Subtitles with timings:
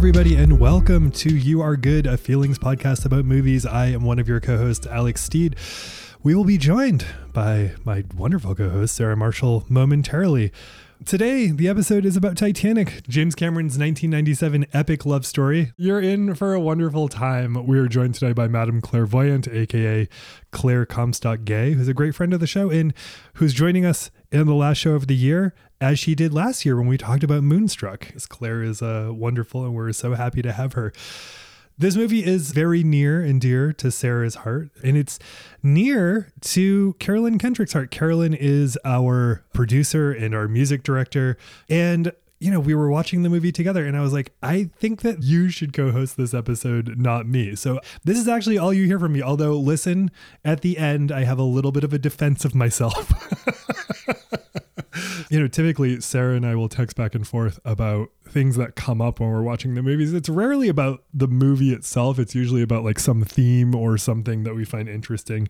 [0.00, 3.66] everybody, and welcome to You Are Good, a feelings podcast about movies.
[3.66, 5.56] I am one of your co hosts, Alex Steed.
[6.22, 7.04] We will be joined
[7.34, 10.52] by my wonderful co host, Sarah Marshall, momentarily.
[11.04, 15.74] Today, the episode is about Titanic, James Cameron's 1997 epic love story.
[15.76, 17.66] You're in for a wonderful time.
[17.66, 20.08] We are joined today by Madame Clairvoyant, aka
[20.50, 22.94] Claire Comstock Gay, who's a great friend of the show and
[23.34, 26.76] who's joining us in the last show of the year, as she did last year
[26.76, 28.06] when we talked about Moonstruck.
[28.06, 30.92] Because Claire is uh, wonderful, and we're so happy to have her.
[31.78, 35.18] This movie is very near and dear to Sarah's heart, and it's
[35.62, 37.90] near to Carolyn Kendrick's heart.
[37.90, 41.38] Carolyn is our producer and our music director.
[41.70, 45.02] And you know, we were watching the movie together and I was like, I think
[45.02, 47.54] that you should co host this episode, not me.
[47.54, 49.22] So, this is actually all you hear from me.
[49.22, 50.10] Although, listen,
[50.42, 53.12] at the end, I have a little bit of a defense of myself.
[55.30, 59.00] you know, typically Sarah and I will text back and forth about things that come
[59.00, 60.12] up when we're watching the movies.
[60.12, 64.54] It's rarely about the movie itself, it's usually about like some theme or something that
[64.54, 65.48] we find interesting.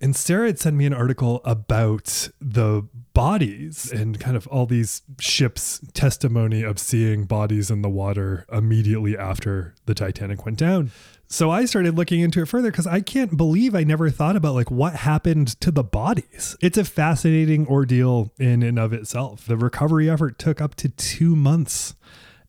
[0.00, 5.02] And Sarah had sent me an article about the bodies and kind of all these
[5.20, 10.90] ships' testimony of seeing bodies in the water immediately after the Titanic went down.
[11.34, 14.54] So I started looking into it further because I can't believe I never thought about
[14.54, 16.56] like what happened to the bodies.
[16.62, 19.44] It's a fascinating ordeal in and of itself.
[19.44, 21.96] The recovery effort took up to two months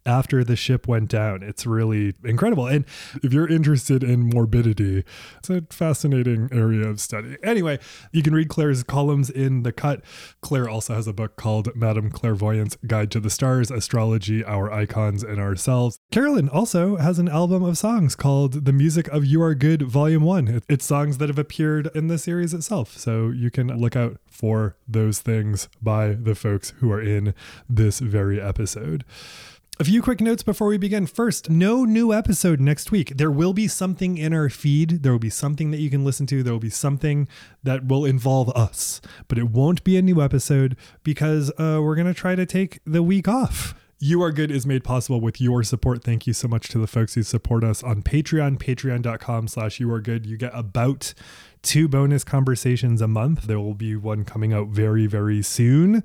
[0.06, 1.44] after the ship went down.
[1.44, 2.68] It's really incredible.
[2.68, 2.86] And
[3.24, 5.04] if you're interested in morbidity,
[5.40, 7.38] it's a fascinating area of study.
[7.44, 7.80] Anyway,
[8.12, 10.04] you can read Claire's columns in The Cut.
[10.42, 15.24] Claire also has a book called Madame Clairvoyant's Guide to the Stars Astrology, Our Icons,
[15.24, 16.00] and Ourselves.
[16.12, 20.24] Carolyn also has an album of songs called The Music of You Are Good, Volume
[20.24, 20.62] 1.
[20.70, 22.98] It's songs that have appeared in the series itself.
[22.98, 27.34] So you can look out for those things by the folks who are in
[27.70, 29.04] this very episode.
[29.78, 31.06] A few quick notes before we begin.
[31.06, 33.18] First, no new episode next week.
[33.18, 35.04] There will be something in our feed.
[35.04, 36.44] There will be something that you can listen to.
[36.44, 37.28] There will be something
[37.62, 42.08] that will involve us, but it won't be a new episode because uh, we're going
[42.08, 43.76] to try to take the week off.
[44.00, 46.06] You Are Good is made possible with your support.
[46.06, 49.92] Thank you so much to the folks who support us on Patreon, patreon.com slash you
[49.92, 50.26] are good.
[50.26, 51.14] You get about
[51.66, 53.48] two bonus conversations a month.
[53.48, 56.04] There will be one coming out very, very soon.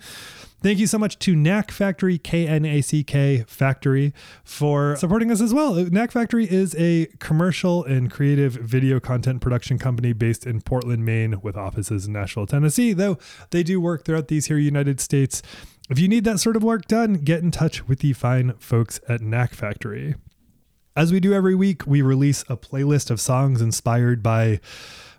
[0.62, 4.12] Thank you so much to Knack Factory, K N A C K Factory,
[4.43, 5.75] for supporting us as well.
[5.75, 11.41] Knack Factory is a commercial and creative video content production company based in Portland, Maine,
[11.41, 13.16] with offices in Nashville, Tennessee, though
[13.50, 15.42] they do work throughout these here United States.
[15.88, 19.00] If you need that sort of work done, get in touch with the fine folks
[19.09, 20.15] at Knack Factory.
[20.97, 24.61] As we do every week, we release a playlist of songs inspired by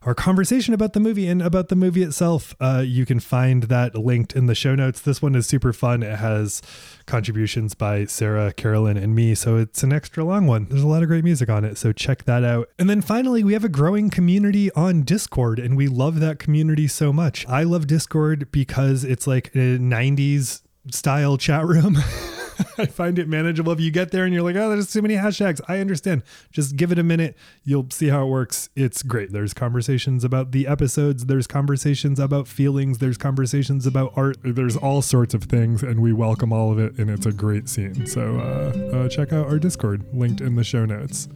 [0.04, 2.56] our conversation about the movie and about the movie itself.
[2.60, 5.00] Uh, you can find that linked in the show notes.
[5.00, 6.04] This one is super fun.
[6.04, 6.62] It has
[7.06, 9.34] contributions by Sarah, Carolyn, and me.
[9.36, 10.66] So it's an extra long one.
[10.70, 11.78] There's a lot of great music on it.
[11.78, 12.70] So check that out.
[12.78, 16.88] And then finally, we have a growing community on Discord, and we love that community
[16.88, 17.48] so much.
[17.48, 21.98] I love Discord because it's like a 90s style chat room.
[22.78, 23.72] I find it manageable.
[23.72, 26.24] If you get there and you're like, oh, there's too many hashtags, I understand.
[26.52, 27.38] Just give it a minute.
[27.64, 28.70] You'll see how it works.
[28.76, 29.32] It's great.
[29.32, 35.02] There's conversations about the episodes, there's conversations about feelings, there's conversations about art, there's all
[35.02, 36.98] sorts of things, and we welcome all of it.
[36.98, 38.06] And it's a great scene.
[38.06, 41.28] So uh, uh, check out our Discord, linked in the show notes.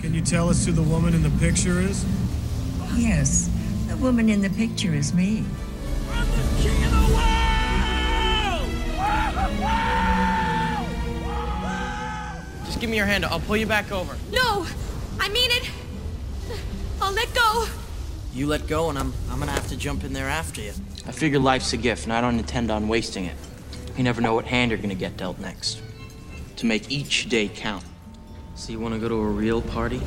[0.00, 2.06] Can you tell us who the woman in the picture is?
[2.96, 3.50] Yes,
[3.88, 5.44] the woman in the picture is me.
[12.64, 13.24] Just give me your hand.
[13.24, 14.16] I'll pull you back over.
[14.32, 14.66] No!
[15.18, 15.70] I mean it!
[17.00, 17.66] I'll let go!
[18.34, 20.72] You let go, and I'm I'm gonna have to jump in there after you.
[21.06, 23.36] I figure life's a gift, and I don't intend on wasting it.
[23.96, 25.80] You never know what hand you're gonna get dealt next.
[26.56, 27.84] To make each day count.
[28.54, 30.00] So you wanna go to a real party?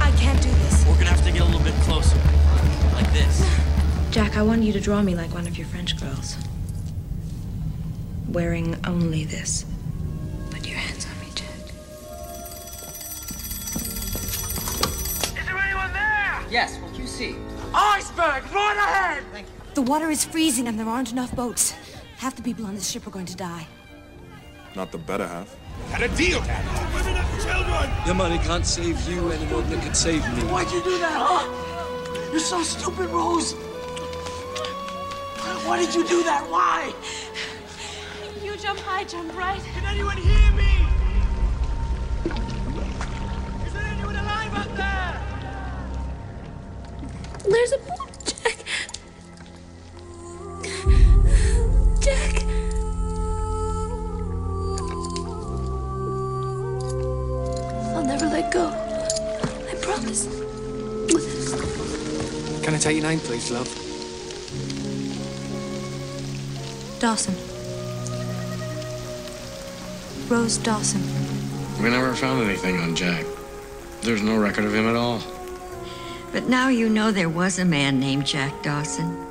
[0.00, 0.86] I can't do this.
[0.86, 2.16] We're gonna have to get a little bit closer.
[2.94, 3.44] Like this.
[4.10, 6.36] Jack, I want you to draw me like one of your French girls.
[8.30, 9.64] Wearing only this.
[10.50, 11.48] Put your hands on me, Jack.
[15.36, 16.40] Is there anyone there?
[16.48, 17.34] Yes, what do you see.
[17.74, 19.24] Iceberg, right ahead!
[19.32, 19.52] Thank you.
[19.74, 21.74] The water is freezing and there aren't enough boats.
[22.18, 23.66] Half the people on this ship are going to die.
[24.76, 25.56] Not the better half.
[25.90, 26.64] Had a deal, Dad.
[26.94, 27.90] Women and children!
[28.06, 30.44] Your money can't save you any more than it could save me.
[30.44, 32.30] Why'd you do that, huh?
[32.30, 33.54] You're so stupid, Rose.
[35.66, 36.48] Why did you do that?
[36.48, 36.92] Why?
[38.50, 39.62] you jump, I jump, right?
[39.74, 40.86] Can anyone hear me?
[43.64, 45.20] Is there anyone alive out there?
[47.48, 48.56] There's a boat, Jack.
[52.00, 52.44] Jack.
[57.94, 58.66] I'll never let go.
[59.68, 60.26] I promise.
[62.64, 63.68] Can I take your name, please, love?
[66.98, 67.49] Dawson.
[70.30, 71.02] Rose Dawson.
[71.82, 73.26] We never found anything on Jack.
[74.02, 75.20] There's no record of him at all.
[76.30, 79.26] But now you know there was a man named Jack Dawson,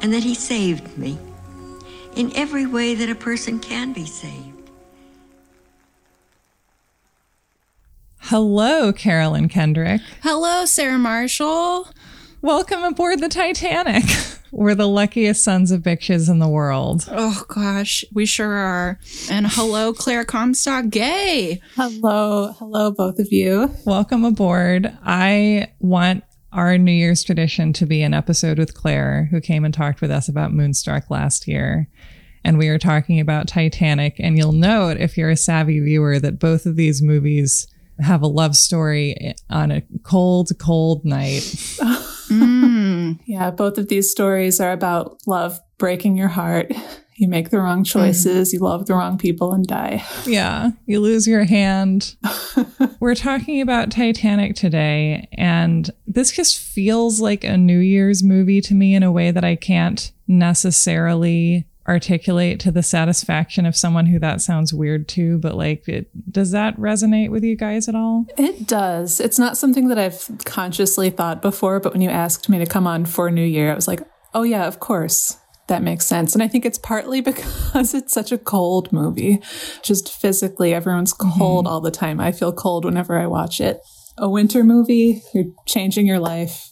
[0.00, 1.18] and that he saved me
[2.14, 4.70] in every way that a person can be saved.
[8.20, 10.00] Hello, Carolyn Kendrick.
[10.22, 11.88] Hello, Sarah Marshall.
[12.40, 14.04] Welcome aboard the Titanic.
[14.56, 17.08] We're the luckiest sons of bitches in the world.
[17.10, 19.00] Oh gosh, we sure are.
[19.28, 21.60] And hello, Claire Comstock Gay.
[21.74, 23.74] Hello, hello, both of you.
[23.84, 24.96] Welcome aboard.
[25.02, 26.22] I want
[26.52, 30.12] our New Year's tradition to be an episode with Claire, who came and talked with
[30.12, 31.88] us about Moonstruck last year.
[32.44, 34.20] And we are talking about Titanic.
[34.20, 37.66] And you'll note, if you're a savvy viewer, that both of these movies
[37.98, 41.42] have a love story on a cold, cold night.
[41.42, 42.73] mm.
[43.26, 46.72] Yeah, both of these stories are about love breaking your heart.
[47.16, 48.56] You make the wrong choices, mm-hmm.
[48.56, 50.04] you love the wrong people and die.
[50.26, 52.16] Yeah, you lose your hand.
[52.98, 58.74] We're talking about Titanic today, and this just feels like a New Year's movie to
[58.74, 64.18] me in a way that I can't necessarily articulate to the satisfaction of someone who
[64.18, 68.26] that sounds weird to but like it, does that resonate with you guys at all?
[68.38, 69.20] It does.
[69.20, 72.86] It's not something that i've consciously thought before but when you asked me to come
[72.86, 74.00] on for new year i was like
[74.32, 75.38] oh yeah of course.
[75.66, 76.34] That makes sense.
[76.34, 79.40] And i think it's partly because it's such a cold movie.
[79.82, 81.72] Just physically everyone's cold mm-hmm.
[81.72, 82.20] all the time.
[82.20, 83.80] I feel cold whenever i watch it.
[84.16, 86.70] A winter movie you're changing your life.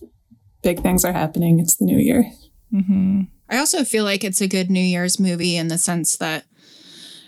[0.62, 1.58] Big things are happening.
[1.58, 2.30] It's the new year.
[2.72, 3.22] Mm-hmm.
[3.52, 6.46] I also feel like it's a good New Year's movie in the sense that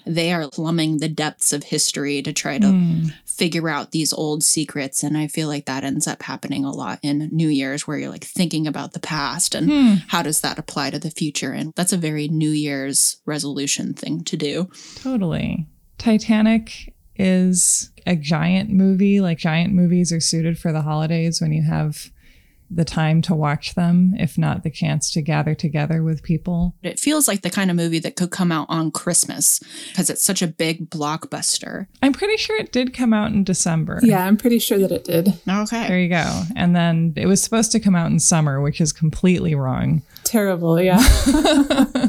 [0.07, 3.13] they are plumbing the depths of history to try to mm.
[3.27, 5.03] figure out these old secrets.
[5.03, 8.11] And I feel like that ends up happening a lot in New Year's where you're
[8.11, 10.03] like thinking about the past and mm.
[10.09, 11.53] how does that apply to the future.
[11.53, 14.71] And that's a very New Year's resolution thing to do.
[14.97, 15.67] Totally.
[15.99, 19.21] Titanic is a giant movie.
[19.21, 22.11] Like giant movies are suited for the holidays when you have
[22.71, 26.75] the time to watch them, if not the chance to gather together with people.
[26.83, 30.25] It feels like the kind of movie that could come out on Christmas because it's
[30.25, 31.87] such a big blockbuster.
[32.03, 34.01] I'm pretty sure it did come out in December.
[34.03, 35.29] Yeah, I'm pretty sure that it did.
[35.49, 35.89] Okay.
[35.89, 36.43] There you go.
[36.57, 40.03] And then it was supposed to come out in summer, which is completely wrong.
[40.25, 41.03] Terrible, yeah.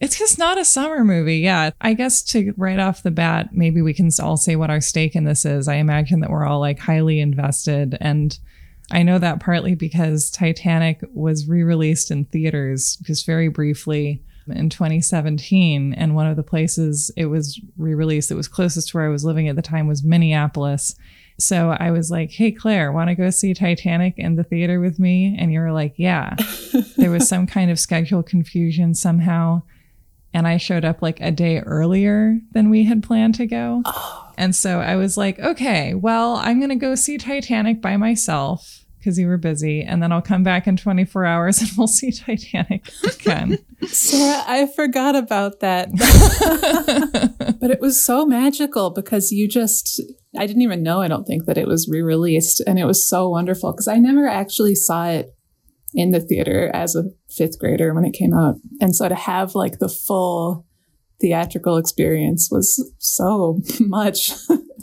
[0.00, 1.38] It's just not a summer movie.
[1.38, 1.70] Yeah.
[1.80, 5.14] I guess to right off the bat, maybe we can all say what our stake
[5.14, 5.68] in this is.
[5.68, 8.38] I imagine that we're all like highly invested and
[8.90, 14.68] I know that partly because Titanic was re released in theaters just very briefly in
[14.68, 15.94] 2017.
[15.94, 19.10] And one of the places it was re released that was closest to where I
[19.10, 20.94] was living at the time was Minneapolis.
[21.38, 24.98] So I was like, hey, Claire, want to go see Titanic in the theater with
[24.98, 25.36] me?
[25.38, 26.36] And you were like, yeah.
[26.96, 29.62] there was some kind of schedule confusion somehow.
[30.34, 33.82] And I showed up like a day earlier than we had planned to go.
[33.84, 34.29] Oh.
[34.40, 38.86] And so I was like, okay, well, I'm going to go see Titanic by myself
[38.96, 42.10] because you were busy, and then I'll come back in 24 hours and we'll see
[42.10, 43.58] Titanic again.
[43.86, 45.90] Sarah, I forgot about that.
[47.60, 50.00] but it was so magical because you just,
[50.38, 52.62] I didn't even know, I don't think, that it was re released.
[52.66, 55.34] And it was so wonderful because I never actually saw it
[55.92, 58.54] in the theater as a fifth grader when it came out.
[58.80, 60.64] And so to have like the full
[61.20, 64.32] theatrical experience was so much,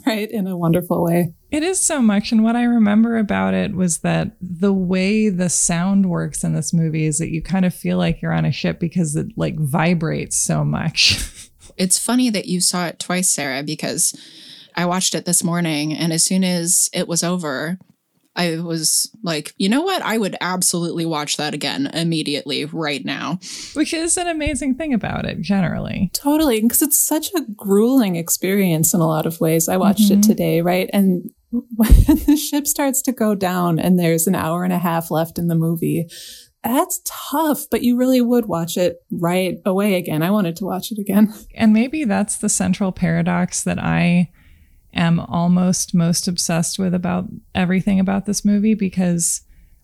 [0.06, 0.30] right?
[0.30, 1.34] In a wonderful way.
[1.50, 2.30] It is so much.
[2.30, 6.74] And what I remember about it was that the way the sound works in this
[6.74, 9.58] movie is that you kind of feel like you're on a ship because it like
[9.58, 11.50] vibrates so much.
[11.76, 14.18] it's funny that you saw it twice, Sarah, because
[14.74, 17.78] I watched it this morning and as soon as it was over,
[18.38, 20.00] I was like, you know what?
[20.02, 23.40] I would absolutely watch that again immediately right now.
[23.74, 26.12] Which is an amazing thing about it, generally.
[26.14, 26.60] Totally.
[26.60, 29.68] Because it's such a grueling experience in a lot of ways.
[29.68, 30.20] I watched mm-hmm.
[30.20, 30.88] it today, right?
[30.92, 31.90] And when
[32.26, 35.48] the ship starts to go down and there's an hour and a half left in
[35.48, 36.08] the movie,
[36.62, 40.22] that's tough, but you really would watch it right away again.
[40.22, 41.34] I wanted to watch it again.
[41.54, 44.30] And maybe that's the central paradox that I
[44.94, 49.42] am almost most obsessed with about everything about this movie because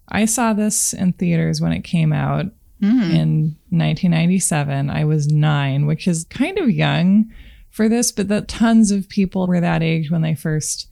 [0.09, 2.47] I saw this in theaters when it came out
[2.81, 3.11] mm.
[3.11, 4.91] in 1997.
[4.91, 7.31] I was nine, which is kind of young
[7.71, 10.89] for this, but that tons of people were that age when they first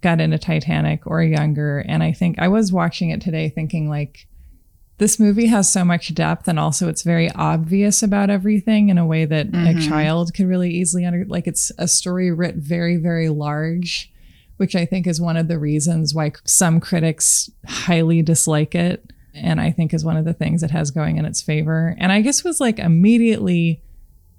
[0.00, 1.80] got into Titanic or younger.
[1.80, 4.26] And I think I was watching it today thinking, like,
[5.00, 9.06] this movie has so much depth and also it's very obvious about everything in a
[9.06, 9.78] way that mm-hmm.
[9.78, 14.12] a child could really easily under like it's a story writ very very large
[14.58, 19.60] which i think is one of the reasons why some critics highly dislike it and
[19.60, 21.94] I think is one of the things it has going in its favor.
[21.98, 23.82] And I just was like immediately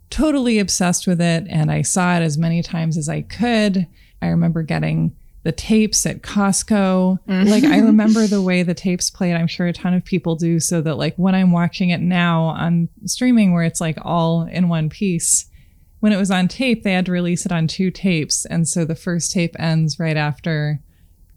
[0.10, 1.46] totally obsessed with it.
[1.50, 3.88] And I saw it as many times as I could.
[4.22, 7.20] I remember getting the tapes at Costco.
[7.28, 7.50] Mm-hmm.
[7.50, 9.36] Like I remember the way the tapes played.
[9.36, 12.44] I'm sure a ton of people do so that like when I'm watching it now
[12.44, 15.46] on streaming where it's like all in one piece,
[16.00, 18.46] when it was on tape, they had to release it on two tapes.
[18.46, 20.82] And so the first tape ends right after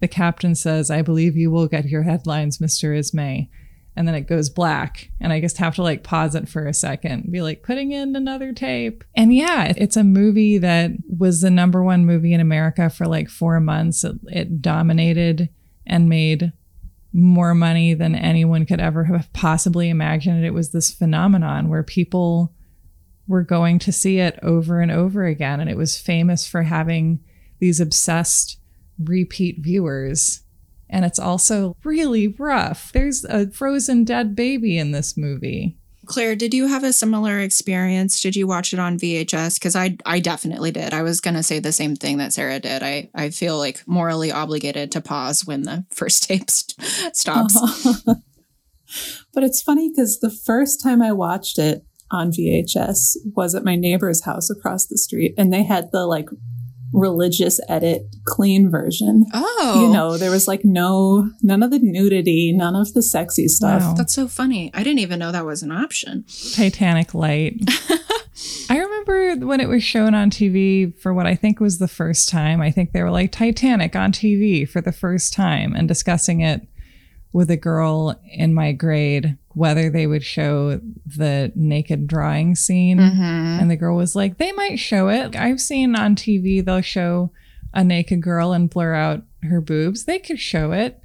[0.00, 2.96] the captain says, I believe you will get your headlines, Mr.
[2.96, 3.48] Ismay
[3.96, 5.10] and then it goes black.
[5.20, 8.16] And i just have to like pause it for a second be like putting in
[8.16, 9.04] another tape.
[9.14, 13.28] And yeah it's a movie that was the number one movie in america for like
[13.28, 14.04] four months.
[14.04, 15.48] It, it dominated
[15.86, 16.52] and made
[17.12, 20.44] more money than anyone could ever have possibly imagined.
[20.44, 22.52] It was this phenomenon where people
[23.28, 25.60] were going to see it over and over again.
[25.60, 27.20] And it was famous for having
[27.60, 28.58] these obsessed
[28.98, 30.40] repeat viewers
[30.88, 32.92] and it's also really rough.
[32.92, 35.76] There's a frozen dead baby in this movie.
[36.06, 38.20] Claire, did you have a similar experience?
[38.20, 39.54] Did you watch it on VHS?
[39.58, 40.92] Because I I definitely did.
[40.92, 42.82] I was gonna say the same thing that Sarah did.
[42.82, 47.56] I I feel like morally obligated to pause when the first tape st- stops.
[47.56, 48.14] Uh-huh.
[49.34, 53.76] but it's funny because the first time I watched it on VHS was at my
[53.76, 56.28] neighbor's house across the street, and they had the like
[56.94, 59.26] religious edit clean version.
[59.34, 59.82] Oh.
[59.82, 63.82] You know, there was like no, none of the nudity, none of the sexy stuff.
[63.82, 63.94] Wow.
[63.94, 64.70] That's so funny.
[64.72, 66.24] I didn't even know that was an option.
[66.54, 67.54] Titanic Light.
[68.70, 72.28] I remember when it was shown on TV for what I think was the first
[72.28, 72.60] time.
[72.60, 76.66] I think they were like Titanic on TV for the first time and discussing it
[77.32, 82.98] with a girl in my grade whether they would show the naked drawing scene.
[82.98, 83.22] Mm-hmm.
[83.22, 85.36] And the girl was like, they might show it.
[85.36, 87.30] I've seen on TV, they'll show
[87.72, 90.04] a naked girl and blur out her boobs.
[90.04, 91.00] They could show it,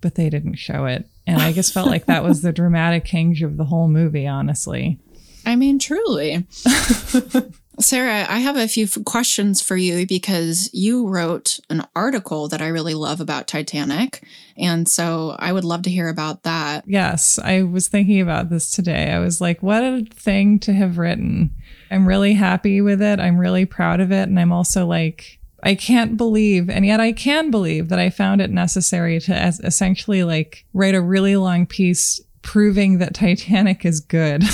[0.00, 1.06] but they didn't show it.
[1.26, 4.98] And I just felt like that was the dramatic hinge of the whole movie, honestly.
[5.46, 6.46] I mean, truly.
[7.82, 12.68] Sarah, I have a few questions for you because you wrote an article that I
[12.68, 14.22] really love about Titanic.
[14.56, 16.84] And so I would love to hear about that.
[16.86, 19.10] Yes, I was thinking about this today.
[19.10, 21.50] I was like, what a thing to have written.
[21.90, 23.18] I'm really happy with it.
[23.18, 24.28] I'm really proud of it.
[24.28, 28.40] And I'm also like, I can't believe, and yet I can believe that I found
[28.40, 34.42] it necessary to essentially like write a really long piece proving that Titanic is good.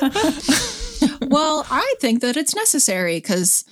[1.22, 3.64] well, I think that it's necessary because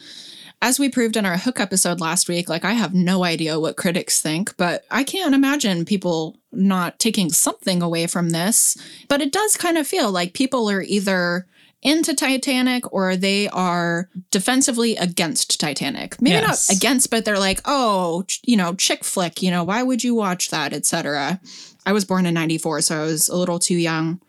[0.62, 3.76] as we proved in our hook episode last week, like I have no idea what
[3.76, 8.76] critics think, but I can't imagine people not taking something away from this.
[9.08, 11.46] But it does kind of feel like people are either
[11.82, 16.20] into Titanic or they are defensively against Titanic.
[16.20, 16.68] Maybe yes.
[16.68, 20.14] not against, but they're like, oh, you know, chick flick, you know, why would you
[20.14, 21.38] watch that, etc.
[21.84, 24.20] I was born in 94, so I was a little too young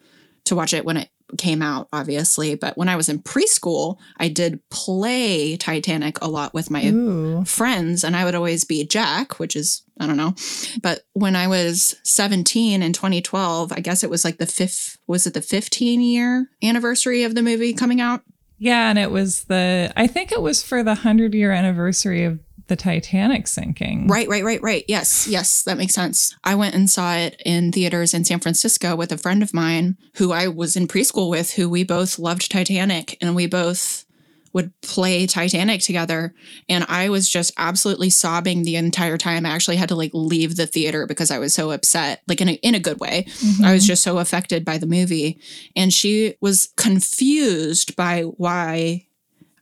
[0.44, 2.56] to watch it when it came out, obviously.
[2.56, 7.44] But when I was in preschool, I did play Titanic a lot with my Ooh.
[7.46, 10.36] friends, and I would always be Jack, which is, I don't know.
[10.82, 15.28] But when I was 17 in 2012, I guess it was like the fifth, was
[15.28, 18.22] it the 15 year anniversary of the movie coming out?
[18.60, 22.40] Yeah, and it was the, I think it was for the 100 year anniversary of
[22.68, 24.08] the Titanic sinking.
[24.08, 24.86] Right, right, right, right.
[24.88, 26.36] Yes, yes, that makes sense.
[26.44, 29.98] I went and saw it in theaters in San Francisco with a friend of mine
[30.16, 34.06] who I was in preschool with, who we both loved Titanic and we both
[34.54, 36.34] would play Titanic together.
[36.68, 39.46] And I was just absolutely sobbing the entire time.
[39.46, 42.50] I actually had to like leave the theater because I was so upset, like in
[42.50, 43.26] a, in a good way.
[43.28, 43.66] Mm-hmm.
[43.66, 45.40] I was just so affected by the movie.
[45.76, 49.07] And she was confused by why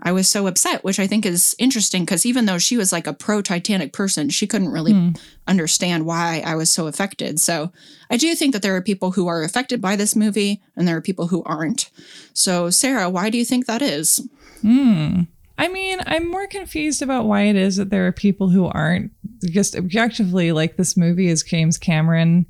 [0.02, 3.08] I was so upset, which I think is interesting because even though she was like
[3.08, 5.20] a pro Titanic person, she couldn't really mm.
[5.48, 7.40] understand why I was so affected.
[7.40, 7.72] So
[8.10, 10.98] I do think that there are people who are affected by this movie and there
[10.98, 11.90] are people who aren't.
[12.34, 14.28] So, Sarah, why do you think that is?
[14.62, 15.22] Hmm.
[15.58, 19.12] I mean, I'm more confused about why it is that there are people who aren't
[19.46, 22.46] just objectively like this movie is James Cameron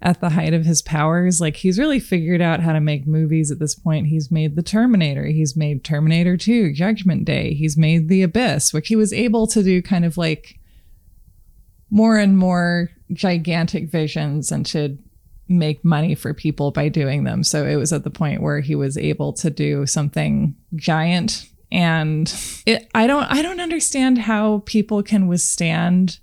[0.00, 1.40] at the height of his powers.
[1.40, 4.06] Like he's really figured out how to make movies at this point.
[4.06, 8.88] He's made The Terminator, he's made Terminator 2, Judgment Day, he's made The Abyss, which
[8.88, 10.58] he was able to do kind of like
[11.90, 14.98] more and more gigantic visions and to
[15.48, 17.42] make money for people by doing them.
[17.42, 22.32] So it was at the point where he was able to do something giant and
[22.66, 26.18] it, I don't I don't understand how people can withstand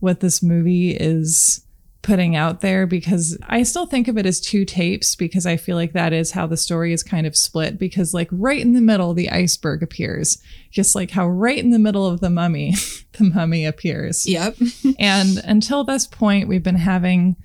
[0.00, 1.61] what this movie is
[2.02, 5.76] putting out there because I still think of it as two tapes because I feel
[5.76, 8.80] like that is how the story is kind of split because like right in the
[8.80, 10.42] middle the iceberg appears
[10.72, 12.74] just like how right in the middle of the mummy
[13.12, 14.26] the mummy appears.
[14.26, 14.56] Yep.
[14.98, 17.36] and until this point we've been having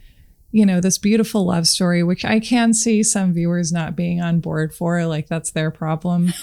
[0.49, 4.39] you know, this beautiful love story, which I can see some viewers not being on
[4.39, 6.33] board for, like that's their problem.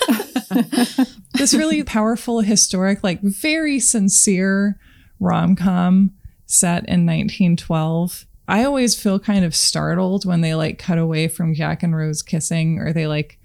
[1.33, 4.79] this really powerful, historic, like very sincere
[5.21, 6.13] rom com
[6.47, 8.27] set in 1912.
[8.47, 12.23] I always feel kind of startled when they like cut away from Jack and Rose
[12.23, 13.39] kissing or they like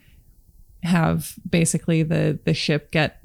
[0.84, 3.20] have basically the the ship get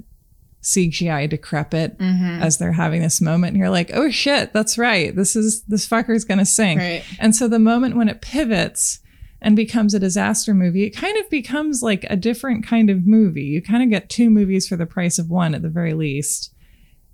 [0.61, 2.41] CGI decrepit Mhm.
[2.41, 3.51] as they're having this moment.
[3.53, 5.15] And you're like, oh shit, that's right.
[5.15, 6.79] This is this fucker's gonna sink.
[6.79, 7.03] Right.
[7.19, 8.99] And so the moment when it pivots
[9.41, 13.43] and becomes a disaster movie, it kind of becomes like a different kind of movie.
[13.43, 16.51] You kind of get two movies for the price of one at the very least.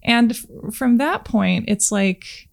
[0.03, 2.47] And f- from that point, it's like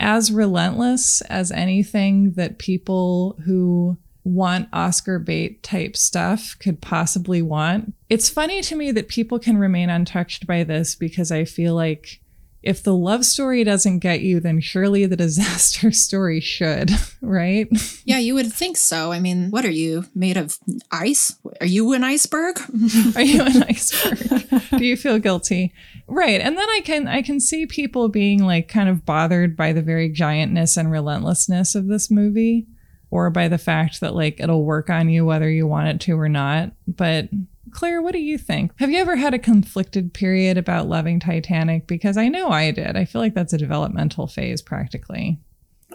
[0.00, 7.94] as relentless as anything that people who want Oscar bait type stuff could possibly want.
[8.08, 12.20] It's funny to me that people can remain untouched by this because I feel like
[12.62, 16.90] if the love story doesn't get you, then surely the disaster story should,
[17.20, 17.68] right?
[18.04, 19.12] Yeah, you would think so.
[19.12, 20.58] I mean, what are you made of
[20.90, 21.36] ice?
[21.60, 22.58] Are you an iceberg?
[23.16, 24.62] Are you an iceberg?
[24.70, 25.72] Do you feel guilty?
[26.06, 26.40] Right.
[26.40, 29.82] And then I can I can see people being like kind of bothered by the
[29.82, 32.66] very giantness and relentlessness of this movie
[33.10, 36.18] or by the fact that like it'll work on you whether you want it to
[36.18, 36.72] or not.
[36.86, 37.28] But
[37.72, 38.72] Claire, what do you think?
[38.78, 41.86] Have you ever had a conflicted period about loving Titanic?
[41.86, 42.96] Because I know I did.
[42.96, 45.40] I feel like that's a developmental phase practically.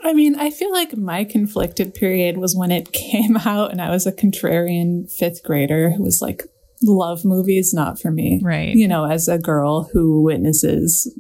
[0.04, 3.90] I mean, I feel like my conflicted period was when it came out and I
[3.90, 6.44] was a contrarian fifth grader who was like,
[6.84, 8.42] love movies, not for me.
[8.44, 8.76] Right.
[8.76, 11.12] You know, as a girl who witnesses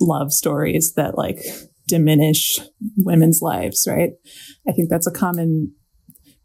[0.00, 1.40] love stories that like
[1.88, 2.58] diminish
[2.96, 4.10] women's lives, right?
[4.68, 5.74] I think that's a common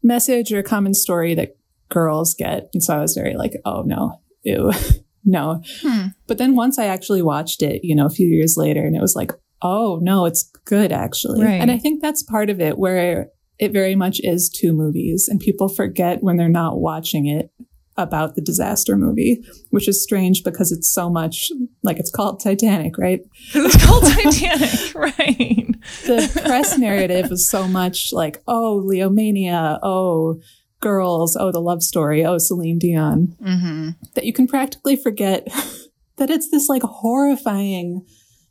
[0.01, 1.55] message or a common story that
[1.93, 2.69] girls get.
[2.73, 4.71] And so I was very like, oh no, ew,
[5.23, 5.61] no.
[5.81, 6.07] Hmm.
[6.27, 9.01] But then once I actually watched it, you know, a few years later, and it
[9.01, 11.41] was like, oh no, it's good actually.
[11.41, 11.61] Right.
[11.61, 13.29] And I think that's part of it where
[13.59, 17.49] it very much is two movies and people forget when they're not watching it
[17.95, 21.51] about the disaster movie, which is strange because it's so much
[21.83, 23.21] like it's called Titanic, right?
[23.53, 25.67] It's called Titanic, right?
[26.05, 30.41] The press narrative is so much like, oh, Leomania, oh,
[30.83, 33.89] girls, oh, the love story, oh, Celine Dion, Mm-hmm.
[34.15, 35.45] that you can practically forget
[36.17, 38.05] that it's this like horrifying,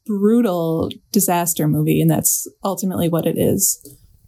[0.06, 2.00] brutal disaster movie.
[2.00, 3.78] And that's ultimately what it is.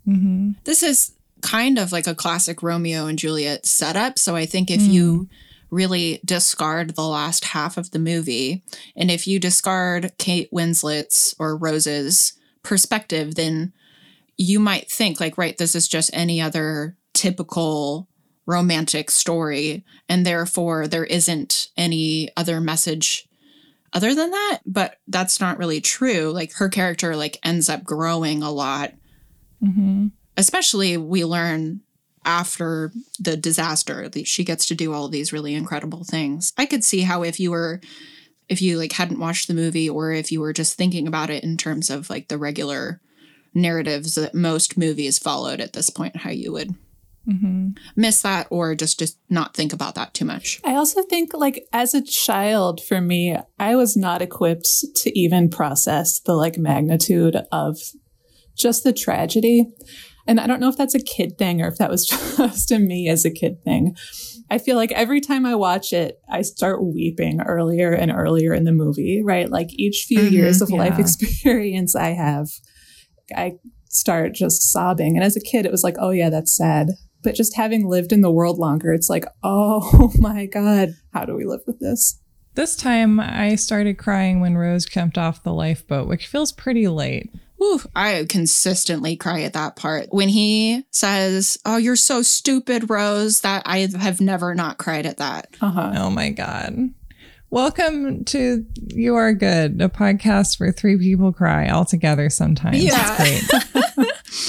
[0.07, 0.51] Mm-hmm.
[0.65, 4.19] This is kind of like a classic Romeo and Juliet setup.
[4.19, 5.29] So I think if you
[5.71, 8.63] really discard the last half of the movie,
[8.97, 13.73] and if you discard Kate Winslet's or Rose's perspective, then
[14.37, 18.09] you might think, like, right, this is just any other typical
[18.47, 19.85] romantic story.
[20.09, 23.27] And therefore, there isn't any other message
[23.95, 24.59] other than that.
[24.67, 26.31] But that's not really true.
[26.31, 28.93] Like, her character, like, ends up growing a lot
[29.63, 30.09] Mm-hmm.
[30.37, 31.81] especially we learn
[32.27, 36.85] after the disaster that she gets to do all these really incredible things i could
[36.85, 37.81] see how if you were
[38.51, 41.43] if you like hadn't watched the movie or if you were just thinking about it
[41.45, 43.01] in terms of like the regular
[43.55, 46.75] narratives that most movies followed at this point how you would
[47.27, 47.71] Mm-hmm.
[47.97, 51.67] miss that or just just not think about that too much I also think, like,
[51.73, 57.37] as a child, for me, I was not equipped to even process the like magnitude
[57.51, 57.79] of
[58.57, 59.67] just the tragedy.
[60.27, 62.07] And I don't know if that's a kid thing or if that was
[62.37, 63.97] just a me as a kid thing.
[64.51, 68.65] I feel like every time I watch it, I start weeping earlier and earlier in
[68.65, 69.51] the movie, right?
[69.51, 72.49] Like each few Mhm, years of life experience I have,
[73.35, 73.55] I
[73.89, 75.17] start just sobbing.
[75.17, 76.91] And as a kid, it was like, oh yeah, that's sad.
[77.25, 81.35] But just having lived in the world longer, it's like, oh my God, how do
[81.35, 82.21] we live with this?
[82.55, 87.33] This time I started crying when Rose jumped off the lifeboat, which feels pretty late.
[87.57, 90.09] Whew, I consistently cry at that part.
[90.11, 95.19] When he says, Oh, you're so stupid, Rose, that I have never not cried at
[95.19, 95.49] that.
[95.61, 95.95] Uh-huh.
[95.97, 96.91] Oh my God.
[97.51, 102.83] Welcome to You Are Good, a podcast where three people cry all together sometimes.
[102.85, 103.17] Yeah.
[103.19, 103.63] It's great.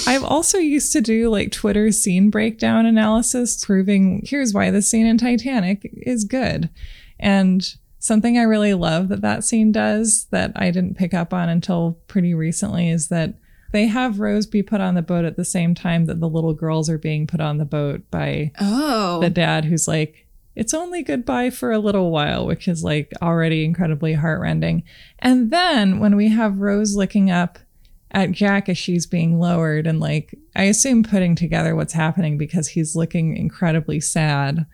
[0.06, 5.06] I've also used to do like Twitter scene breakdown analysis, proving here's why the scene
[5.06, 6.70] in Titanic is good.
[7.18, 7.66] And
[7.98, 11.98] something I really love that that scene does that I didn't pick up on until
[12.08, 13.34] pretty recently is that
[13.72, 16.54] they have Rose be put on the boat at the same time that the little
[16.54, 19.20] girls are being put on the boat by Oh.
[19.20, 23.64] the dad who's like, it's only goodbye for a little while, which is like already
[23.64, 24.84] incredibly heartrending.
[25.18, 27.58] And then when we have Rose looking up
[28.12, 32.68] at Jack as she's being lowered and like, I assume putting together what's happening because
[32.68, 34.66] he's looking incredibly sad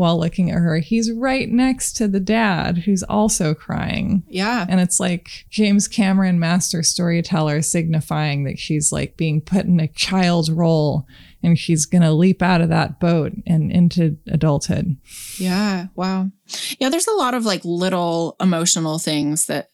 [0.00, 0.78] while looking at her.
[0.78, 4.22] He's right next to the dad who's also crying.
[4.28, 4.64] Yeah.
[4.66, 9.88] And it's like James Cameron, master storyteller, signifying that she's like being put in a
[9.88, 11.06] child's role
[11.42, 14.96] and she's going to leap out of that boat and into adulthood.
[15.38, 15.88] Yeah.
[15.94, 16.30] Wow.
[16.78, 16.88] Yeah.
[16.88, 19.68] There's a lot of like little emotional things that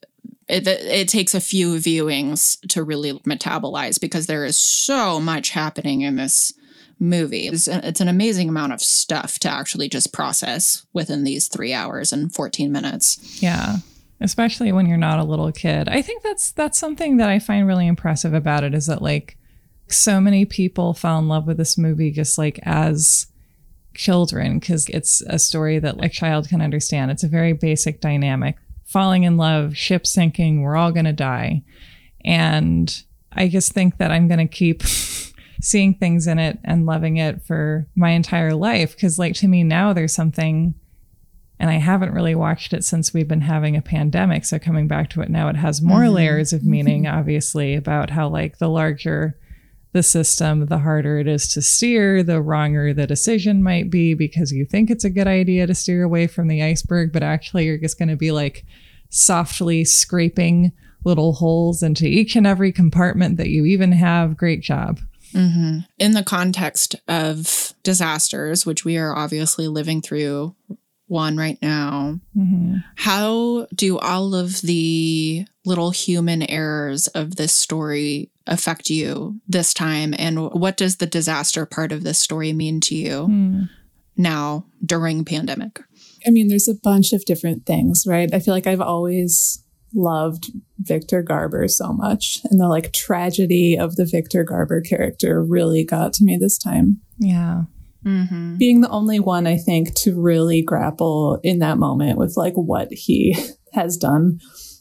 [0.48, 6.02] it, it takes a few viewings to really metabolize because there is so much happening
[6.02, 6.52] in this
[6.98, 7.48] movie.
[7.48, 12.12] It's, it's, an amazing amount of stuff to actually just process within these three hours
[12.12, 13.42] and 14 minutes.
[13.42, 13.76] Yeah.
[14.20, 15.88] Especially when you're not a little kid.
[15.88, 19.36] I think that's that's something that I find really impressive about it is that like
[19.88, 23.26] so many people fell in love with this movie just like as
[23.94, 27.10] children because it's a story that like child can understand.
[27.10, 28.56] It's a very basic dynamic.
[28.86, 31.62] Falling in love, ship sinking, we're all going to die.
[32.24, 34.82] And I just think that I'm going to keep
[35.60, 39.64] seeing things in it and loving it for my entire life because like to me
[39.64, 40.74] now there's something
[41.58, 44.44] and I haven't really watched it since we've been having a pandemic.
[44.44, 46.14] So coming back to it now, it has more mm-hmm.
[46.14, 49.38] layers of meaning, obviously, about how like the larger
[49.96, 54.52] the system, the harder it is to steer, the wronger the decision might be because
[54.52, 57.78] you think it's a good idea to steer away from the iceberg, but actually you're
[57.78, 58.64] just going to be like
[59.08, 60.70] softly scraping
[61.04, 64.36] little holes into each and every compartment that you even have.
[64.36, 65.00] Great job.
[65.32, 65.78] Mm-hmm.
[65.98, 70.54] In the context of disasters, which we are obviously living through
[71.06, 72.76] one right now, mm-hmm.
[72.96, 80.14] how do all of the little human errors of this story affect you this time?
[80.18, 83.68] And what does the disaster part of this story mean to you mm.
[84.16, 85.80] now during pandemic?
[86.26, 88.32] I mean, there's a bunch of different things, right?
[88.32, 89.62] I feel like I've always
[89.94, 92.40] loved Victor Garber so much.
[92.44, 97.00] And the like tragedy of the Victor Garber character really got to me this time.
[97.18, 97.62] Yeah.
[98.04, 98.56] Mm-hmm.
[98.56, 102.88] Being the only one, I think, to really grapple in that moment with like what
[102.92, 103.36] he
[103.72, 104.38] has done.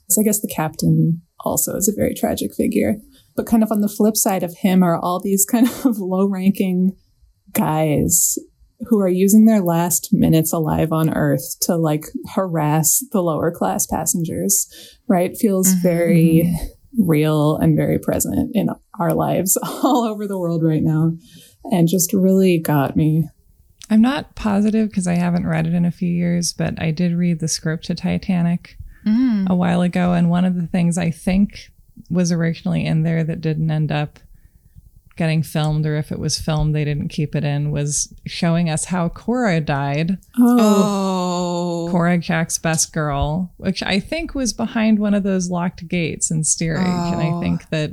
[0.10, 2.98] So I guess the captain also is a very tragic figure.
[3.36, 6.26] But kind of on the flip side of him are all these kind of low
[6.26, 6.96] ranking
[7.52, 8.38] guys
[8.88, 13.88] who are using their last minutes alive on earth to like harass the lower class
[13.88, 14.68] passengers,
[15.08, 15.38] right?
[15.38, 15.82] Feels mm-hmm.
[15.82, 16.56] very
[16.98, 18.70] real and very present in
[19.00, 21.12] our lives all over the world right now
[21.66, 23.28] and just really got me.
[23.90, 27.14] I'm not positive because I haven't read it in a few years, but I did
[27.14, 29.48] read the script to Titanic mm.
[29.48, 30.14] a while ago.
[30.14, 31.70] And one of the things I think
[32.10, 34.20] was originally in there that didn't end up
[35.16, 38.86] getting filmed or if it was filmed they didn't keep it in was showing us
[38.86, 40.18] how Cora died.
[40.38, 41.88] Oh.
[41.90, 46.44] Cora Jack's best girl, which I think was behind one of those locked gates in
[46.44, 46.86] steerage.
[46.86, 47.14] Oh.
[47.14, 47.40] And I oh.
[47.40, 47.92] think that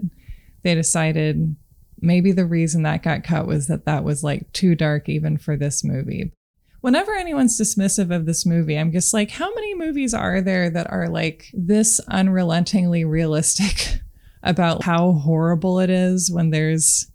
[0.65, 1.55] they decided
[2.01, 5.57] maybe the reason that got cut was that that was like too dark even for
[5.57, 6.33] this movie.
[6.83, 10.91] Whenever anyone's dismissive of this movie, I'm just like, how many movies are there that
[10.91, 14.01] are like this unrelentingly realistic
[14.43, 17.07] about how horrible it is when there's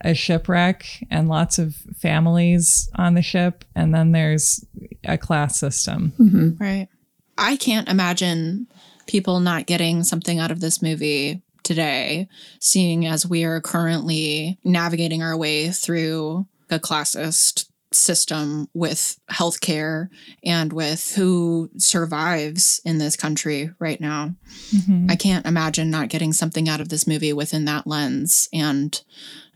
[0.00, 4.64] a shipwreck and lots of families on the ship, and then there's
[5.02, 6.12] a class system.
[6.18, 6.62] Mm-hmm.
[6.62, 6.88] Right.
[7.36, 8.68] I can't imagine
[9.06, 12.28] people not getting something out of this movie today,
[12.60, 20.08] seeing as we are currently navigating our way through a classist system with healthcare
[20.44, 24.34] and with who survives in this country right now.
[24.74, 25.10] Mm-hmm.
[25.10, 29.00] I can't imagine not getting something out of this movie within that lens and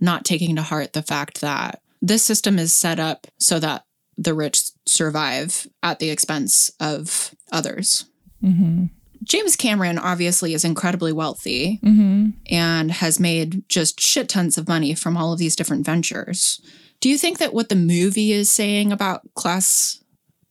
[0.01, 3.85] not taking to heart the fact that this system is set up so that
[4.17, 8.07] the rich survive at the expense of others.
[8.43, 8.87] Mm-hmm.
[9.25, 12.31] James Cameron obviously is incredibly wealthy mm-hmm.
[12.51, 16.61] and has made just shit tons of money from all of these different ventures.
[17.01, 20.03] Do you think that what the movie is saying about class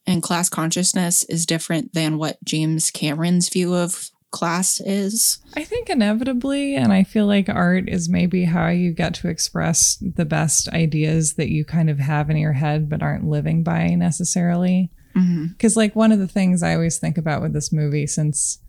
[0.05, 5.39] and class consciousness is different than what James Cameron's view of class is?
[5.55, 9.97] I think inevitably, and I feel like art is maybe how you get to express
[10.01, 13.95] the best ideas that you kind of have in your head but aren't living by
[13.95, 14.91] necessarily.
[15.13, 15.79] Because, mm-hmm.
[15.79, 18.59] like, one of the things I always think about with this movie since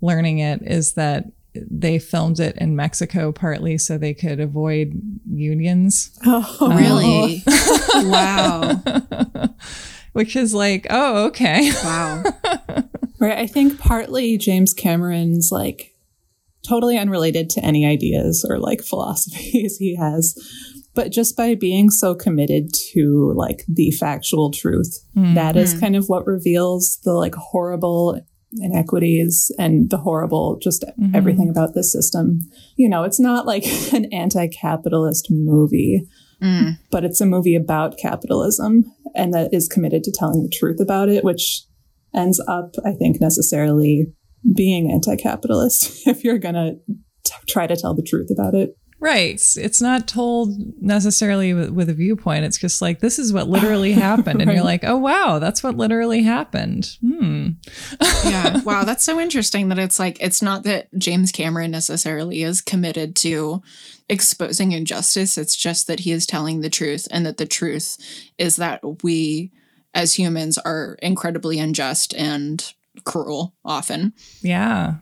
[0.00, 4.92] learning it is that they filmed it in Mexico partly so they could avoid
[5.30, 6.16] unions.
[6.24, 7.42] Oh, um, really?
[8.08, 8.82] wow.
[10.12, 11.72] Which is like, oh, okay.
[11.84, 12.22] Wow.
[13.20, 13.38] right.
[13.38, 15.94] I think partly James Cameron's like
[16.68, 20.34] totally unrelated to any ideas or like philosophies he has,
[20.94, 25.34] but just by being so committed to like the factual truth, mm-hmm.
[25.34, 28.20] that is kind of what reveals the like horrible
[28.58, 31.14] inequities and the horrible, just mm-hmm.
[31.14, 32.40] everything about this system.
[32.76, 36.06] You know, it's not like an anti capitalist movie,
[36.42, 36.78] mm.
[36.90, 38.84] but it's a movie about capitalism
[39.14, 41.64] and that is committed to telling the truth about it, which
[42.14, 44.06] ends up, I think, necessarily
[44.54, 46.74] being anti capitalist if you're going to
[47.48, 48.76] try to tell the truth about it.
[49.02, 49.42] Right.
[49.56, 52.44] It's not told necessarily with, with, a viewpoint.
[52.44, 54.38] It's just like, this is what literally happened.
[54.38, 54.42] right.
[54.42, 56.98] And you're like, oh, wow, that's what literally happened.
[57.00, 57.48] Hmm.
[58.24, 58.60] yeah.
[58.64, 58.84] Wow.
[58.84, 63.60] That's so interesting that it's like, it's not that James Cameron necessarily is committed to
[64.08, 65.36] exposing injustice.
[65.36, 67.98] It's just that he is telling the truth and that the truth
[68.38, 69.50] is that we
[69.94, 72.72] as humans are incredibly unjust and
[73.04, 74.12] cruel often.
[74.42, 74.98] Yeah.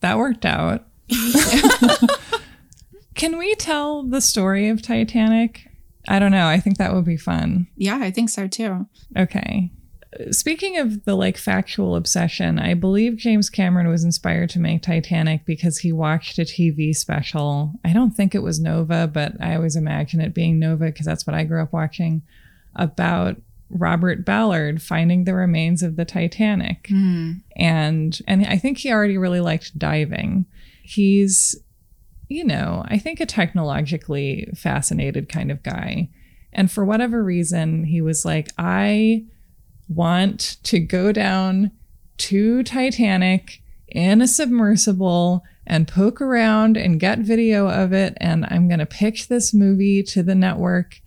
[0.00, 0.84] That worked out.
[3.14, 5.68] Can we tell the story of Titanic?
[6.08, 6.46] I don't know.
[6.46, 7.66] I think that would be fun.
[7.76, 8.86] Yeah, I think so too.
[9.16, 9.70] Okay.
[10.32, 15.44] Speaking of the like factual obsession, I believe James Cameron was inspired to make Titanic
[15.44, 17.74] because he watched a TV special.
[17.84, 21.26] I don't think it was Nova, but I always imagine it being Nova because that's
[21.26, 22.22] what I grew up watching
[22.74, 23.36] about
[23.70, 26.88] Robert Ballard finding the remains of the Titanic.
[26.88, 27.42] Mm.
[27.54, 30.46] And and I think he already really liked diving.
[30.82, 31.56] He's
[32.30, 36.08] you know, I think a technologically fascinated kind of guy.
[36.52, 39.24] And for whatever reason, he was like, I
[39.88, 41.72] want to go down
[42.18, 48.16] to Titanic in a submersible and poke around and get video of it.
[48.18, 51.00] And I'm going to pitch this movie to the network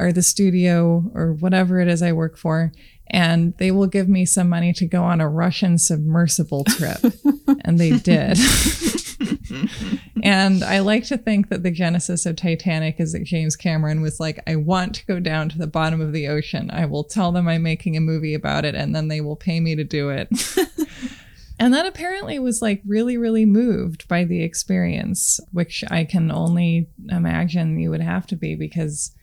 [0.00, 2.72] or the studio or whatever it is I work for.
[3.06, 6.98] And they will give me some money to go on a Russian submersible trip.
[7.64, 8.36] and they did.
[10.22, 14.20] and I like to think that the genesis of Titanic is that James Cameron was
[14.20, 16.70] like, I want to go down to the bottom of the ocean.
[16.72, 19.60] I will tell them I'm making a movie about it, and then they will pay
[19.60, 20.28] me to do it.
[21.58, 26.88] and that apparently was like really, really moved by the experience, which I can only
[27.08, 29.14] imagine you would have to be because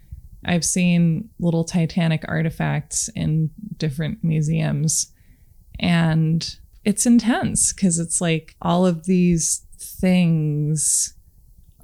[0.45, 5.11] I've seen little Titanic artifacts in different museums.
[5.79, 9.66] And it's intense because it's like all of these
[9.99, 11.13] things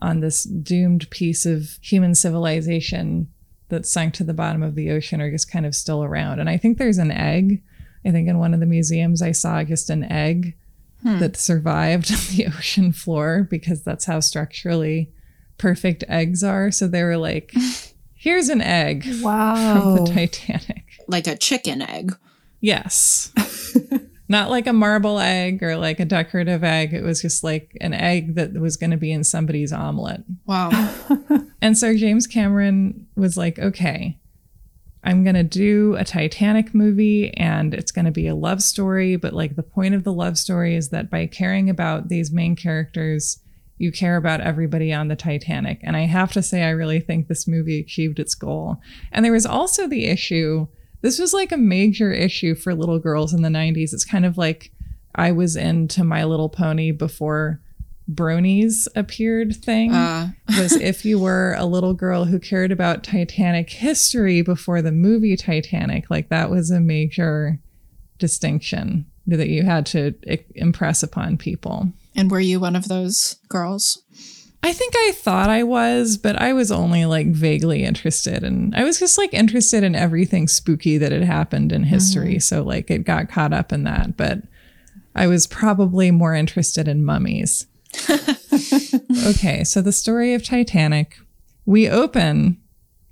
[0.01, 3.27] on this doomed piece of human civilization
[3.69, 6.39] that sank to the bottom of the ocean are just kind of still around.
[6.39, 7.63] And I think there's an egg.
[8.05, 10.55] I think in one of the museums I saw just an egg
[11.01, 11.19] hmm.
[11.19, 15.11] that survived the ocean floor because that's how structurally
[15.57, 16.69] perfect eggs are.
[16.71, 17.53] So they were like,
[18.13, 19.95] here's an egg wow.
[19.95, 20.83] from the Titanic.
[21.07, 22.15] Like a chicken egg.
[22.59, 23.33] Yes.
[24.33, 26.91] Not like a marble egg or like a decorative egg.
[26.91, 30.23] It was just like an egg that was going to be in somebody's omelet.
[30.47, 30.71] Wow.
[31.61, 34.19] and so James Cameron was like, okay,
[35.03, 39.17] I'm going to do a Titanic movie and it's going to be a love story.
[39.17, 42.55] But like the point of the love story is that by caring about these main
[42.55, 43.39] characters,
[43.77, 45.77] you care about everybody on the Titanic.
[45.83, 48.81] And I have to say, I really think this movie achieved its goal.
[49.11, 50.65] And there was also the issue
[51.03, 53.93] this was like a major issue for little girls in the 90s.
[53.93, 54.71] It's kind of like
[55.13, 57.59] I was into My Little Pony before
[58.09, 60.29] bronies appeared thing uh.
[60.57, 65.35] was if you were a little girl who cared about Titanic history before the movie
[65.35, 67.59] Titanic, like that was a major
[68.17, 70.15] distinction that you had to
[70.55, 71.91] impress upon people.
[72.15, 74.01] And were you one of those girls?
[74.65, 78.45] I think I thought I was, but I was only like vaguely interested.
[78.45, 82.35] And I was just like interested in everything spooky that had happened in history.
[82.35, 82.39] Mm-hmm.
[82.39, 84.15] So like it got caught up in that.
[84.15, 84.39] But
[85.15, 87.67] I was probably more interested in mummies.
[89.27, 91.19] okay, so the story of Titanic.
[91.65, 92.57] We open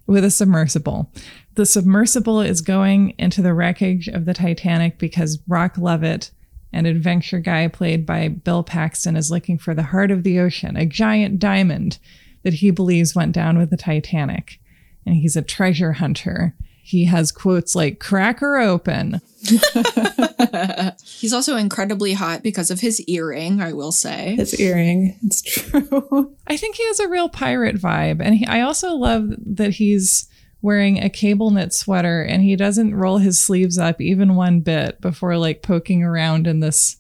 [0.08, 1.12] with a submersible.
[1.56, 6.32] The submersible is going into the wreckage of the Titanic because Brock Lovett
[6.74, 10.78] an adventure guy played by Bill Paxton is looking for the heart of the ocean,
[10.78, 11.98] a giant diamond
[12.44, 14.60] that he believes went down with the Titanic.
[15.06, 16.56] And he's a treasure hunter.
[16.84, 19.22] He has quotes like cracker open.
[21.04, 24.36] he's also incredibly hot because of his earring, I will say.
[24.36, 26.36] His earring, it's true.
[26.48, 28.22] I think he has a real pirate vibe.
[28.22, 30.28] And he, I also love that he's
[30.62, 35.02] wearing a cable knit sweater and he doesn't roll his sleeves up even one bit
[35.02, 36.98] before like poking around in this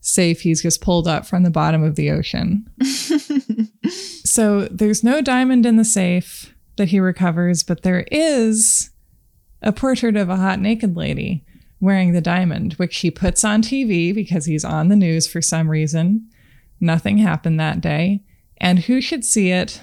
[0.00, 2.68] safe he's just pulled up from the bottom of the ocean.
[4.24, 8.90] so there's no diamond in the safe that he recovers, but there is
[9.62, 11.44] a portrait of a hot naked lady
[11.80, 15.68] wearing the diamond, which he puts on TV because he's on the news for some
[15.68, 16.28] reason.
[16.80, 18.22] Nothing happened that day.
[18.58, 19.82] And who should see it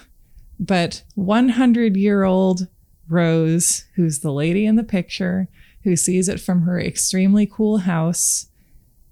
[0.59, 2.67] but 100 year old
[3.09, 5.47] Rose, who's the lady in the picture,
[5.83, 8.47] who sees it from her extremely cool house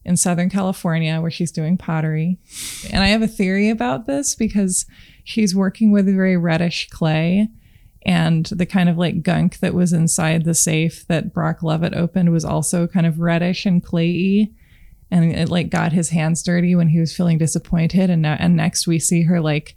[0.04, 2.40] in Southern California where she's doing pottery.
[2.92, 4.86] And I have a theory about this because
[5.24, 7.50] she's working with a very reddish clay
[8.04, 12.32] And the kind of like gunk that was inside the safe that Brock Lovett opened
[12.32, 14.52] was also kind of reddish and clayey.
[15.12, 18.10] And it like got his hands dirty when he was feeling disappointed.
[18.10, 19.76] And now, and next we see her like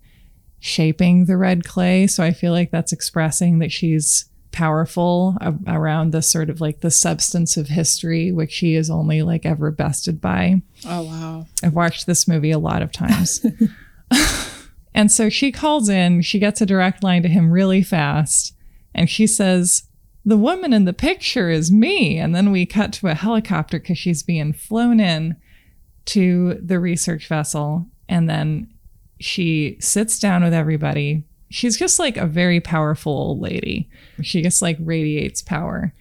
[0.65, 2.07] shaping the red clay.
[2.07, 6.91] So I feel like that's expressing that she's powerful around the sort of like the
[6.91, 10.63] substance of history, which she is only like ever bested by.
[10.87, 11.47] Oh, wow.
[11.63, 13.45] I've watched this movie a lot of times.
[14.95, 18.57] and so she calls in, she gets a direct line to him really fast,
[18.95, 19.83] and she says,
[20.25, 22.17] The woman in the picture is me.
[22.17, 25.37] And then we cut to a helicopter because she's being flown in
[26.07, 27.87] to the research vessel.
[28.09, 28.74] And then
[29.25, 31.25] she sits down with everybody.
[31.51, 33.89] She's just like a very powerful old lady.
[34.23, 35.95] She just like radiates power.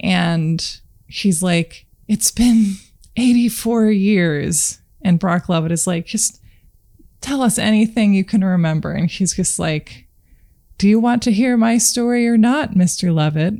[0.00, 2.76] And she's like, It's been
[3.16, 4.80] 84 years.
[5.02, 6.40] And Brock Lovett is like, Just
[7.20, 8.92] tell us anything you can remember.
[8.92, 10.06] And she's just like,
[10.82, 13.14] Do you want to hear my story or not, Mr.
[13.14, 13.54] Lovett?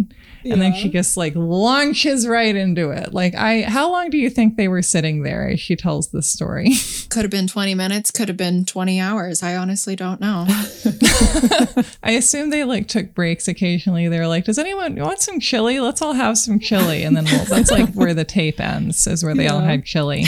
[0.44, 3.14] And then she just like launches right into it.
[3.14, 6.28] Like, I, how long do you think they were sitting there as she tells this
[6.28, 6.72] story?
[7.10, 9.40] Could have been 20 minutes, could have been 20 hours.
[9.40, 10.46] I honestly don't know.
[12.02, 14.08] I assume they like took breaks occasionally.
[14.08, 15.78] They were like, "Does anyone want some chili?
[15.78, 19.22] Let's all have some chili." And then we'll, that's like where the tape ends, is
[19.22, 20.24] where they all had chili.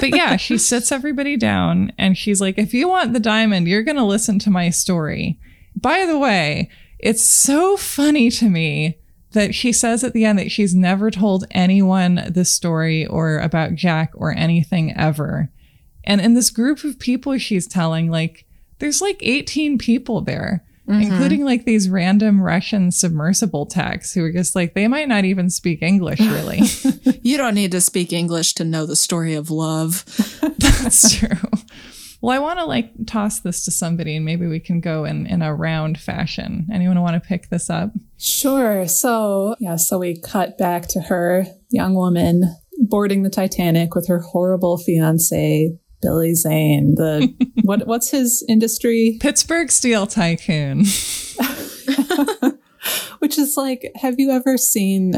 [0.00, 3.84] But yeah, she sits everybody down and she's like, "If you want the diamond, you're
[3.84, 5.38] going to listen to my story."
[5.76, 8.98] By the way, it's so funny to me
[9.32, 13.74] that she says at the end that she's never told anyone this story or about
[13.74, 15.50] Jack or anything ever.
[16.04, 18.46] And in this group of people she's telling, like,
[18.78, 21.02] there's like 18 people there, Mhm.
[21.02, 25.48] including like these random Russian submersible techs who are just like, they might not even
[25.50, 26.60] speak English really.
[27.22, 30.04] you don't need to speak English to know the story of love.
[30.58, 31.38] That's true.
[32.24, 35.26] Well, I want to like toss this to somebody and maybe we can go in,
[35.26, 36.66] in a round fashion.
[36.72, 37.90] Anyone want to pick this up?
[38.16, 38.88] Sure.
[38.88, 44.20] So, yeah, so we cut back to her, young woman, boarding the Titanic with her
[44.20, 46.94] horrible fiance, Billy Zane.
[46.94, 47.28] The
[47.62, 49.18] what what's his industry?
[49.20, 50.78] Pittsburgh Steel Tycoon.
[53.18, 55.12] Which is like, have you ever seen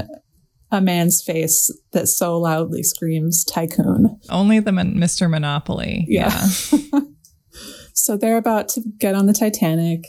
[0.70, 4.18] a man's face that so loudly screams tycoon?
[4.28, 5.30] Only the Mon- Mr.
[5.30, 6.04] Monopoly.
[6.08, 6.46] Yeah.
[8.06, 10.04] So they're about to get on the Titanic.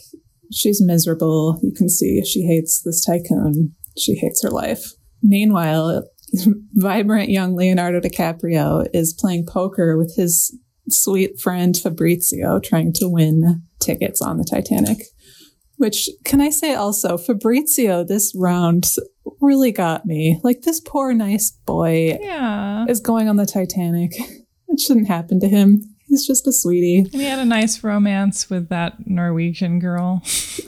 [0.54, 1.60] She's miserable.
[1.64, 3.74] You can see she hates this tycoon.
[3.98, 4.92] She hates her life.
[5.24, 6.04] Meanwhile,
[6.74, 10.56] vibrant young Leonardo DiCaprio is playing poker with his
[10.90, 15.00] sweet friend Fabrizio, trying to win tickets on the Titanic.
[15.78, 18.86] Which, can I say also, Fabrizio this round
[19.42, 20.40] really got me.
[20.44, 22.86] Like, this poor, nice boy Yeah.
[22.88, 24.12] is going on the Titanic.
[24.70, 25.82] It shouldn't happen to him.
[26.08, 27.00] He's just a sweetie.
[27.00, 30.22] And he had a nice romance with that Norwegian girl.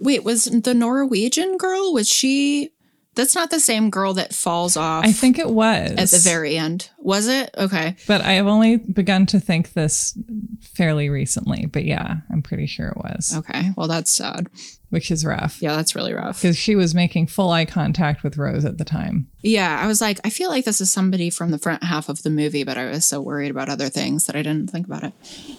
[0.00, 2.70] Wait, was the Norwegian girl, was she.
[3.14, 5.04] That's not the same girl that falls off.
[5.04, 5.90] I think it was.
[5.92, 6.90] At the very end.
[6.98, 7.50] Was it?
[7.58, 7.96] Okay.
[8.06, 10.16] But I have only begun to think this
[10.60, 11.66] fairly recently.
[11.66, 13.34] But yeah, I'm pretty sure it was.
[13.36, 13.70] Okay.
[13.76, 14.46] Well, that's sad.
[14.92, 15.62] Which is rough.
[15.62, 16.42] Yeah, that's really rough.
[16.42, 19.26] Because she was making full eye contact with Rose at the time.
[19.40, 22.22] Yeah, I was like, I feel like this is somebody from the front half of
[22.22, 25.04] the movie, but I was so worried about other things that I didn't think about
[25.04, 25.12] it.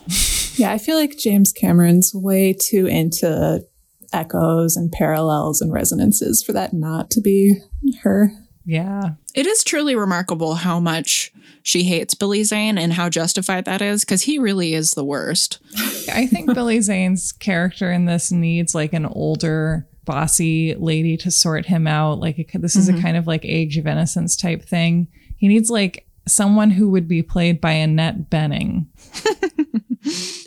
[0.55, 3.65] Yeah, I feel like James Cameron's way too into
[4.13, 7.55] echoes and parallels and resonances for that not to be
[8.03, 8.31] her.
[8.65, 9.11] Yeah.
[9.35, 11.31] It is truly remarkable how much
[11.63, 15.59] she hates Billy Zane and how justified that is because he really is the worst.
[16.11, 21.65] I think Billy Zane's character in this needs like an older, bossy lady to sort
[21.65, 22.19] him out.
[22.19, 22.99] Like, this is Mhm.
[22.99, 25.07] a kind of like age of innocence type thing.
[25.37, 28.85] He needs like someone who would be played by Annette Bening.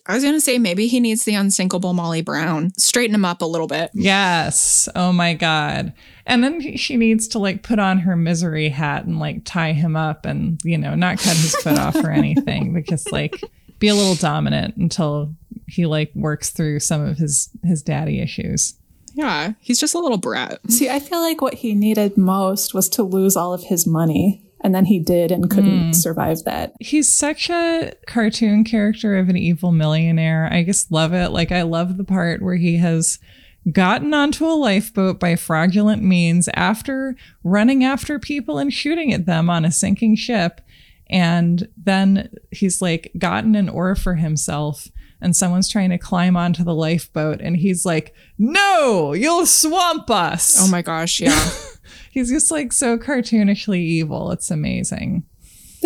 [0.08, 2.72] I was going to say maybe he needs the unsinkable Molly Brown.
[2.78, 3.90] Straighten him up a little bit.
[3.94, 4.88] Yes.
[4.94, 5.92] Oh my God.
[6.26, 9.94] And then she needs to like put on her misery hat and like tie him
[9.96, 13.40] up and, you know, not cut his foot off or anything, because like
[13.78, 15.32] be a little dominant until
[15.68, 18.74] he like works through some of his his daddy issues.
[19.14, 20.60] Yeah, he's just a little brat.
[20.70, 24.42] See, I feel like what he needed most was to lose all of his money.
[24.62, 25.94] And then he did and couldn't Mm.
[25.94, 26.72] survive that.
[26.80, 30.48] He's such a cartoon character of an evil millionaire.
[30.50, 31.28] I just love it.
[31.30, 33.18] Like I love the part where he has
[33.72, 39.50] gotten onto a lifeboat by fraudulent means after running after people and shooting at them
[39.50, 40.60] on a sinking ship.
[41.08, 44.88] And then he's like gotten an oar for himself
[45.20, 50.56] and someone's trying to climb onto the lifeboat and he's like, no, you'll swamp us.
[50.58, 51.50] Oh my gosh, yeah.
[52.10, 54.30] he's just like so cartoonishly evil.
[54.30, 55.24] It's amazing.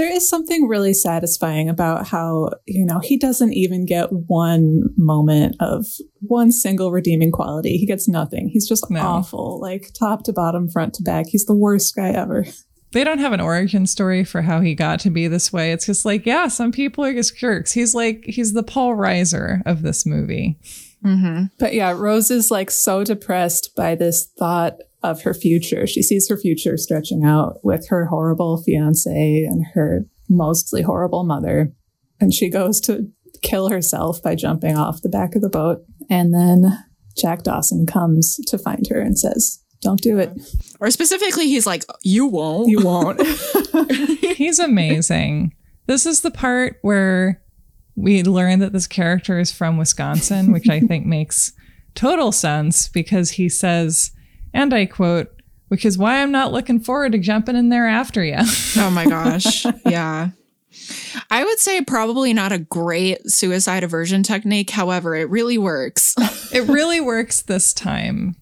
[0.00, 5.56] There is something really satisfying about how, you know, he doesn't even get one moment
[5.60, 5.84] of
[6.20, 7.76] one single redeeming quality.
[7.76, 8.48] He gets nothing.
[8.48, 9.02] He's just no.
[9.02, 11.26] awful, like top to bottom, front to back.
[11.28, 12.46] He's the worst guy ever.
[12.92, 15.70] They don't have an origin story for how he got to be this way.
[15.70, 17.72] It's just like, yeah, some people are just jerks.
[17.72, 20.58] He's like, he's the Paul Reiser of this movie.
[21.04, 21.44] Mm-hmm.
[21.58, 25.86] But yeah, Rose is like so depressed by this thought of her future.
[25.86, 31.72] She sees her future stretching out with her horrible fiance and her mostly horrible mother.
[32.20, 33.08] And she goes to
[33.42, 35.82] kill herself by jumping off the back of the boat.
[36.08, 36.84] And then
[37.16, 40.30] Jack Dawson comes to find her and says, Don't do it.
[40.80, 42.68] Or specifically, he's like, You won't.
[42.68, 43.20] You won't.
[44.36, 45.54] he's amazing.
[45.86, 47.42] This is the part where
[47.96, 51.52] we learn that this character is from Wisconsin, which I think makes
[51.94, 54.12] total sense because he says,
[54.52, 55.32] and I quote,
[55.68, 58.38] which is why I'm not looking forward to jumping in there after you.
[58.76, 59.64] oh my gosh.
[59.86, 60.30] Yeah.
[61.30, 64.70] I would say probably not a great suicide aversion technique.
[64.70, 66.14] However, it really works.
[66.52, 68.36] it really works this time.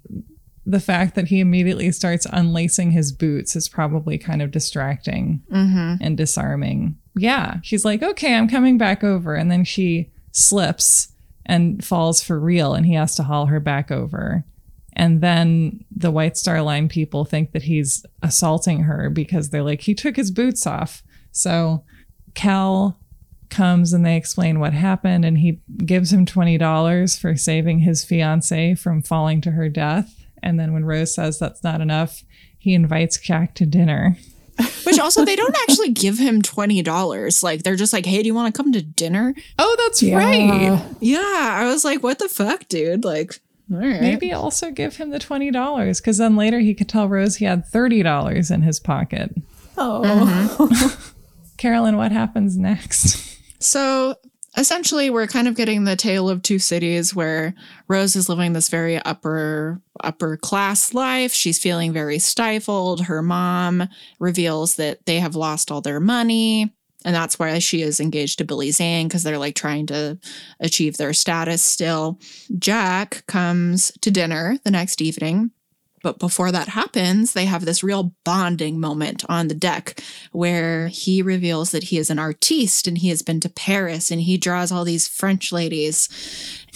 [0.65, 6.03] The fact that he immediately starts unlacing his boots is probably kind of distracting mm-hmm.
[6.03, 6.99] and disarming.
[7.17, 7.57] Yeah.
[7.63, 9.35] She's like, okay, I'm coming back over.
[9.35, 11.09] And then she slips
[11.47, 14.45] and falls for real, and he has to haul her back over.
[14.99, 19.83] And then the White Star Line people think that he's assaulting her because they're like,
[19.83, 21.05] he took his boots off.
[21.31, 21.85] So
[22.35, 22.99] Cal
[23.49, 28.75] comes and they explain what happened, and he gives him $20 for saving his fiance
[28.75, 30.15] from falling to her death.
[30.43, 32.25] And then when Rose says that's not enough,
[32.59, 34.19] he invites Jack to dinner.
[34.85, 37.43] Which also, they don't actually give him $20.
[37.45, 39.33] Like, they're just like, hey, do you want to come to dinner?
[39.57, 40.17] Oh, that's yeah.
[40.17, 40.83] right.
[41.01, 41.59] Yeah.
[41.61, 43.05] I was like, what the fuck, dude?
[43.05, 43.41] Like,
[44.01, 47.45] Maybe also give him the twenty dollars because then later he could tell Rose he
[47.45, 49.35] had thirty dollars in his pocket.
[49.77, 51.13] Oh, mm-hmm.
[51.59, 53.39] Carolyn, what happens next?
[53.61, 54.17] So
[54.57, 57.55] essentially, we're kind of getting the tale of two cities where
[57.89, 61.33] Rose is living this very upper upper class life.
[61.33, 63.03] She's feeling very stifled.
[63.03, 63.89] Her mom
[64.19, 66.73] reveals that they have lost all their money.
[67.05, 70.19] And that's why she is engaged to Billy Zane because they're like trying to
[70.61, 72.19] achieve their status still.
[72.59, 75.53] Jack comes to dinner the next evening.
[76.03, 81.23] But before that happens, they have this real bonding moment on the deck where he
[81.23, 84.71] reveals that he is an artiste and he has been to Paris and he draws
[84.71, 86.09] all these French ladies.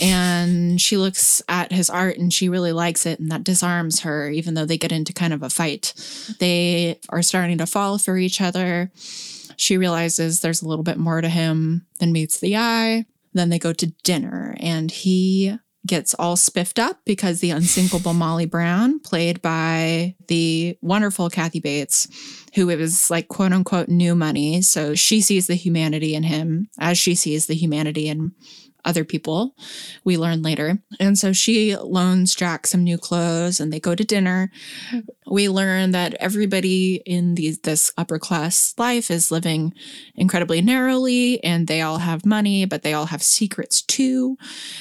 [0.01, 4.29] And she looks at his art and she really likes it, and that disarms her,
[4.29, 5.95] even though they get into kind of a fight.
[6.41, 8.91] They are starting to fall for each other
[9.63, 13.07] she realizes there's a little bit more to him than meets the eye.
[13.33, 15.57] Then they go to dinner and he
[15.87, 22.07] gets all spiffed up because the unsinkable Molly Brown, played by the wonderful Kathy Bates,
[22.55, 24.63] who is like quote unquote new money.
[24.63, 28.33] So she sees the humanity in him as she sees the humanity in
[28.85, 29.55] other people,
[30.05, 30.79] we learn later.
[30.99, 34.51] And so she loans Jack some new clothes and they go to dinner.
[35.27, 39.73] We learn that everybody in these, this upper class life is living
[40.15, 44.37] incredibly narrowly and they all have money, but they all have secrets too.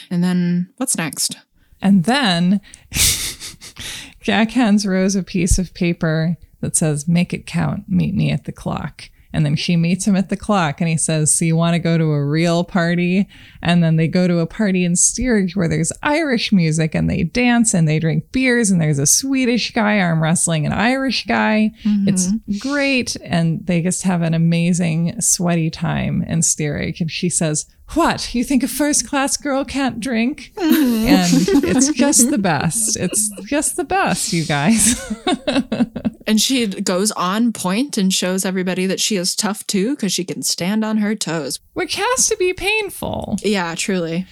[0.10, 1.38] And then what's next?
[1.82, 2.62] And then
[4.22, 8.46] Jack hands Rose a piece of paper that says, Make it count, meet me at
[8.46, 9.10] the clock.
[9.34, 11.80] And then she meets him at the clock and he says, So you want to
[11.80, 13.28] go to a real party?
[13.62, 17.24] And then they go to a party in Steerage where there's Irish music and they
[17.24, 21.72] dance and they drink beers and there's a Swedish guy arm wrestling an Irish guy.
[21.84, 22.10] Mm-hmm.
[22.10, 23.16] It's great.
[23.24, 27.02] And they just have an amazing sweaty time in Steerage.
[27.02, 28.34] And she says, what?
[28.34, 30.52] You think a first class girl can't drink?
[30.56, 31.08] Mm-hmm.
[31.08, 32.98] and it's just the best.
[32.98, 35.00] It's just the best you guys.
[36.28, 40.24] And she goes on point and shows everybody that she is tough too because she
[40.24, 41.60] can stand on her toes.
[41.74, 43.38] Which has to be painful.
[43.44, 44.26] Yeah truly.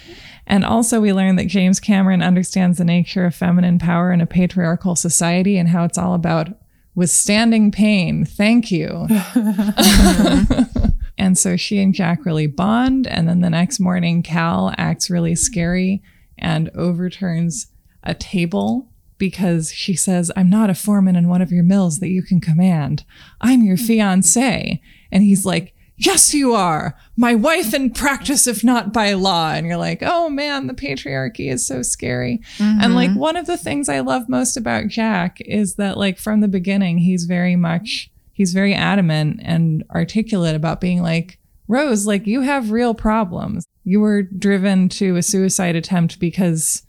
[0.48, 4.26] And also, we learn that James Cameron understands the nature of feminine power in a
[4.26, 6.48] patriarchal society and how it's all about
[6.96, 8.26] withstanding pain.
[8.26, 9.08] Thank you.
[11.20, 13.06] And so she and Jack really bond.
[13.06, 16.02] And then the next morning, Cal acts really scary
[16.38, 17.68] and overturns
[18.04, 22.08] a table because she says, I'm not a foreman in one of your mills that
[22.08, 23.04] you can command.
[23.42, 24.82] I'm your fiance.
[25.12, 26.98] And he's like, Yes, you are.
[27.18, 29.52] My wife in practice, if not by law.
[29.52, 32.40] And you're like, oh man, the patriarchy is so scary.
[32.58, 32.80] Mm-hmm.
[32.82, 36.40] And like, one of the things I love most about Jack is that, like, from
[36.40, 38.10] the beginning, he's very much
[38.40, 41.38] he's very adamant and articulate about being like,
[41.68, 43.66] Rose, like you have real problems.
[43.84, 46.84] You were driven to a suicide attempt because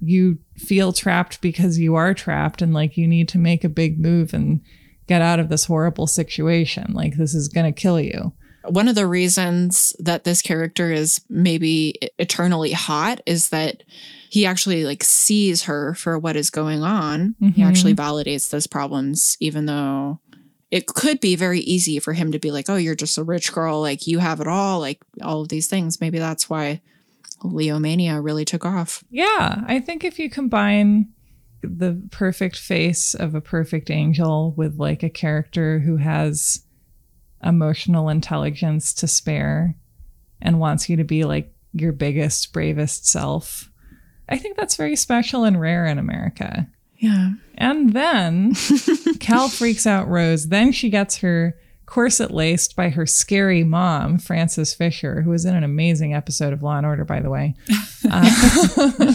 [0.00, 4.00] you feel trapped because you are trapped and like you need to make a big
[4.00, 4.62] move and
[5.06, 6.92] get out of this horrible situation.
[6.92, 8.32] Like, this is going to kill you.
[8.64, 13.84] One of the reasons that this character is maybe eternally hot is that
[14.34, 17.36] he actually like sees her for what is going on.
[17.40, 17.50] Mm-hmm.
[17.50, 20.18] He actually validates those problems, even though
[20.74, 23.52] it could be very easy for him to be like, oh, you're just a rich
[23.52, 26.00] girl, like you have it all, like all of these things.
[26.00, 26.80] Maybe that's why
[27.44, 29.04] Leomania really took off.
[29.08, 29.62] Yeah.
[29.68, 31.12] I think if you combine
[31.62, 36.64] the perfect face of a perfect angel with like a character who has
[37.44, 39.76] emotional intelligence to spare
[40.42, 43.70] and wants you to be like your biggest, bravest self.
[44.28, 46.66] I think that's very special and rare in America.
[47.04, 47.32] Yeah.
[47.56, 48.54] And then
[49.20, 50.48] Cal freaks out Rose.
[50.48, 51.54] Then she gets her
[51.86, 56.62] corset laced by her scary mom, Frances Fisher, who was in an amazing episode of
[56.62, 57.54] Law and Order, by the way.
[58.06, 59.14] Uh,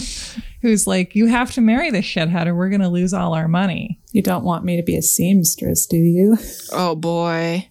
[0.62, 3.46] who's like, You have to marry this shithead or we're going to lose all our
[3.46, 4.00] money.
[4.10, 6.36] You don't want me to be a seamstress, do you?
[6.72, 7.68] Oh boy.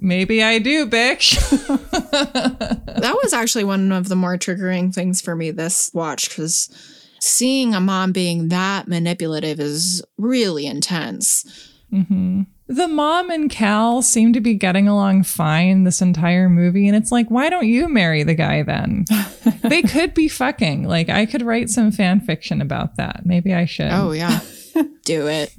[0.00, 1.38] Maybe I do, bitch.
[1.68, 6.68] that was actually one of the more triggering things for me this watch because
[7.20, 11.44] seeing a mom being that manipulative is really intense.
[11.92, 12.42] Mm-hmm.
[12.68, 16.86] The mom and Cal seem to be getting along fine this entire movie.
[16.86, 19.06] And it's like, why don't you marry the guy then?
[19.62, 20.84] they could be fucking.
[20.84, 23.22] Like, I could write some fan fiction about that.
[23.24, 23.90] Maybe I should.
[23.90, 24.40] Oh, yeah.
[25.04, 25.54] Do it.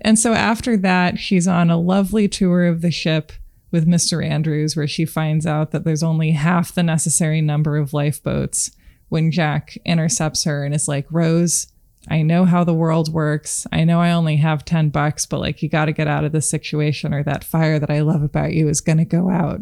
[0.00, 3.32] and so after that, she's on a lovely tour of the ship
[3.70, 4.26] with Mr.
[4.26, 8.70] Andrews, where she finds out that there's only half the necessary number of lifeboats
[9.12, 11.66] when Jack intercepts her and is like, Rose,
[12.08, 13.66] I know how the world works.
[13.70, 16.32] I know I only have 10 bucks, but like, you got to get out of
[16.32, 19.60] this situation or that fire that I love about you is going to go out.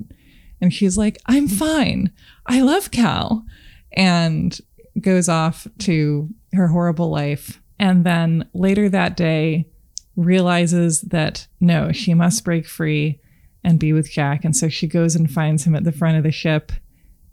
[0.60, 2.12] And she's like, I'm fine.
[2.46, 3.44] I love Cal.
[3.92, 4.56] And
[5.00, 7.60] goes off to her horrible life.
[7.76, 9.66] And then later that day,
[10.14, 13.18] realizes that no, she must break free
[13.64, 14.44] and be with Jack.
[14.44, 16.70] And so she goes and finds him at the front of the ship.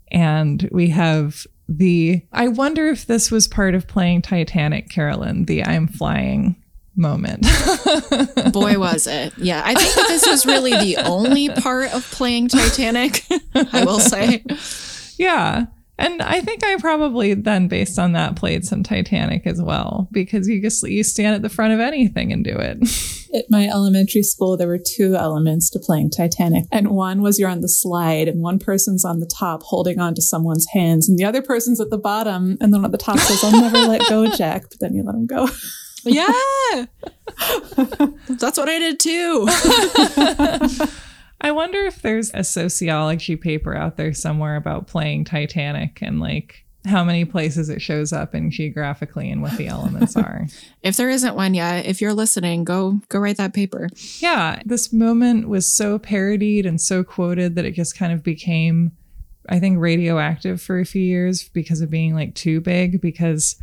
[0.09, 5.63] And we have the I wonder if this was part of playing Titanic, Carolyn, the
[5.63, 6.55] I'm flying
[6.95, 7.43] moment.
[8.51, 9.33] Boy, was it.
[9.37, 9.61] Yeah.
[9.63, 13.23] I think that this was really the only part of playing Titanic,
[13.55, 14.43] I will say.
[15.17, 15.67] Yeah.
[15.99, 20.47] And I think I probably then, based on that, played some Titanic as well because
[20.47, 22.77] you just you stand at the front of anything and do it.
[23.33, 27.49] At my elementary school, there were two elements to playing Titanic, and one was you're
[27.49, 31.19] on the slide, and one person's on the top holding on to someone's hands, and
[31.19, 34.07] the other person's at the bottom, and then at the top says, "I'll never let
[34.07, 35.49] go, Jack," but then you let him go.
[36.05, 36.25] yeah,
[38.29, 39.45] that's what I did too.
[41.39, 46.65] I wonder if there's a sociology paper out there somewhere about playing Titanic and like
[46.85, 50.47] how many places it shows up and geographically and what the elements are.
[50.81, 53.89] if there isn't one yet, if you're listening, go go write that paper.
[54.19, 58.93] Yeah, this moment was so parodied and so quoted that it just kind of became
[59.49, 63.55] I think radioactive for a few years because of being like too big because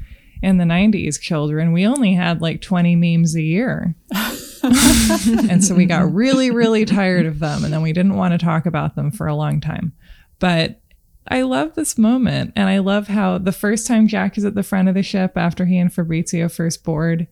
[0.43, 3.95] in the 90s children we only had like 20 memes a year.
[5.51, 7.65] and so we got really, really tired of them.
[7.65, 9.93] And then we didn't want to talk about them for a long time.
[10.39, 10.81] But
[11.29, 12.53] I love this moment.
[12.57, 15.33] And I love how the first time Jack is at the front of the ship
[15.37, 17.27] after he and Fabrizio first board,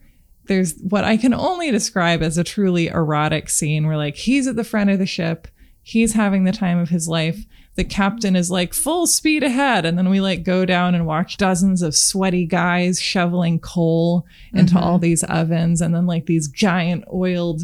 [0.47, 4.57] there's what I can only describe as a truly erotic scene where, like, he's at
[4.57, 5.47] the front of the ship,
[5.83, 9.87] he's having the time of his life the captain is like full speed ahead.
[9.87, 14.75] And then we like go down and watch dozens of sweaty guys shoveling coal into
[14.75, 14.85] mm-hmm.
[14.85, 15.81] all these ovens.
[15.81, 17.63] And then like these giant oiled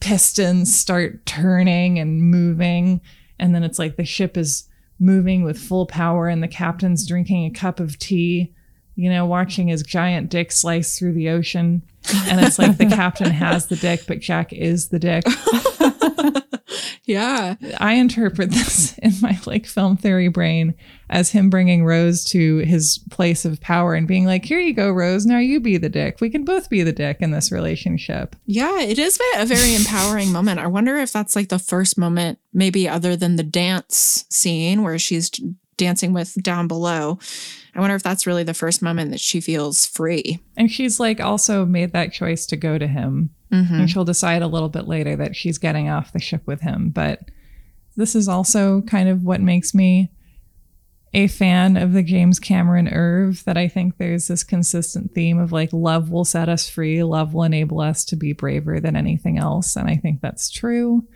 [0.00, 3.00] pistons start turning and moving.
[3.38, 4.68] And then it's like the ship is
[4.98, 8.52] moving with full power and the captain's drinking a cup of tea
[9.00, 11.80] you know watching his giant dick slice through the ocean.
[12.26, 15.24] And it's like the captain has the dick but jack is the dick
[17.10, 17.56] yeah.
[17.78, 20.74] I interpret this in my like film theory brain
[21.08, 24.90] as him bringing Rose to his place of power and being like, here you go,
[24.90, 25.26] Rose.
[25.26, 26.20] Now you be the dick.
[26.20, 28.36] We can both be the dick in this relationship.
[28.46, 30.60] Yeah, it is a very empowering moment.
[30.60, 34.98] I wonder if that's like the first moment, maybe other than the dance scene where
[34.98, 35.30] she's
[35.76, 37.18] dancing with down below.
[37.74, 40.40] I wonder if that's really the first moment that she feels free.
[40.56, 43.74] And she's like also made that choice to go to him Mm-hmm.
[43.74, 46.90] And she'll decide a little bit later that she's getting off the ship with him.
[46.90, 47.20] But
[47.96, 50.10] this is also kind of what makes me
[51.12, 55.50] a fan of the James Cameron oeuvre that I think there's this consistent theme of
[55.50, 59.36] like love will set us free, love will enable us to be braver than anything
[59.36, 59.74] else.
[59.74, 61.06] And I think that's true.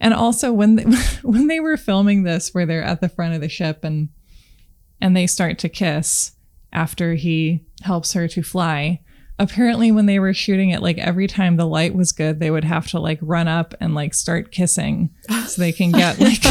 [0.00, 0.84] And also when they,
[1.22, 4.08] when they were filming this where they're at the front of the ship and
[4.98, 6.32] and they start to kiss
[6.72, 9.00] after he helps her to fly,
[9.38, 12.64] apparently when they were shooting it like every time the light was good they would
[12.64, 15.10] have to like run up and like start kissing
[15.46, 16.42] so they can get like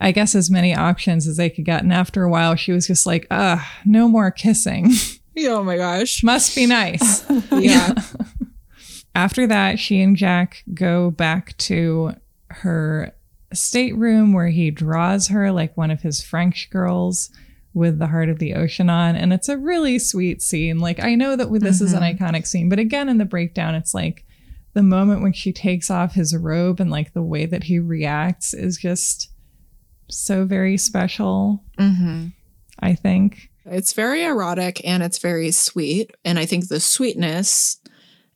[0.00, 1.82] i guess as many options as they could get.
[1.82, 4.90] And after a while she was just like uh no more kissing.
[5.38, 6.22] Oh my gosh.
[6.22, 7.24] Must be nice.
[7.52, 7.94] Yeah.
[9.16, 12.14] After that she and jack go back to
[12.50, 13.12] her
[13.52, 17.30] stateroom where he draws her like one of his french girls
[17.74, 20.78] with the heart of the ocean on and it's a really sweet scene.
[20.78, 23.92] Like i know that this is an iconic scene but again in the breakdown it's
[23.92, 24.24] like
[24.74, 28.54] the moment when she takes off his robe and like the way that he reacts
[28.54, 29.30] is just
[30.10, 32.28] so very special mm-hmm.
[32.80, 33.50] i think.
[33.66, 37.80] It's very erotic and it's very sweet and i think the sweetness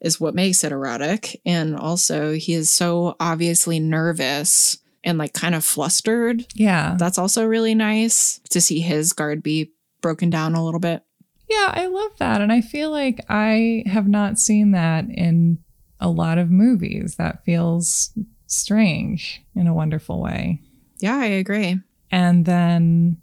[0.01, 5.55] is what makes it erotic and also he is so obviously nervous and like kind
[5.55, 6.47] of flustered.
[6.55, 6.97] Yeah.
[6.99, 11.03] That's also really nice to see his guard be broken down a little bit.
[11.49, 12.41] Yeah, I love that.
[12.41, 15.59] And I feel like I have not seen that in
[15.99, 17.17] a lot of movies.
[17.17, 18.13] That feels
[18.47, 20.61] strange in a wonderful way.
[20.99, 21.81] Yeah, I agree.
[22.11, 23.19] And then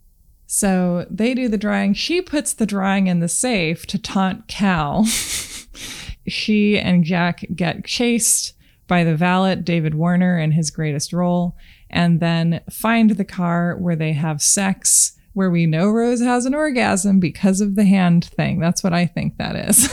[0.48, 1.94] so they do the drawing.
[1.94, 5.06] She puts the drawing in the safe to taunt Cal.
[6.28, 8.54] she and Jack get chased
[8.88, 11.56] by the valet, David Warner, in his greatest role,
[11.90, 16.56] and then find the car where they have sex, where we know Rose has an
[16.56, 18.60] orgasm because of the hand thing.
[18.60, 19.90] That's what I think that is.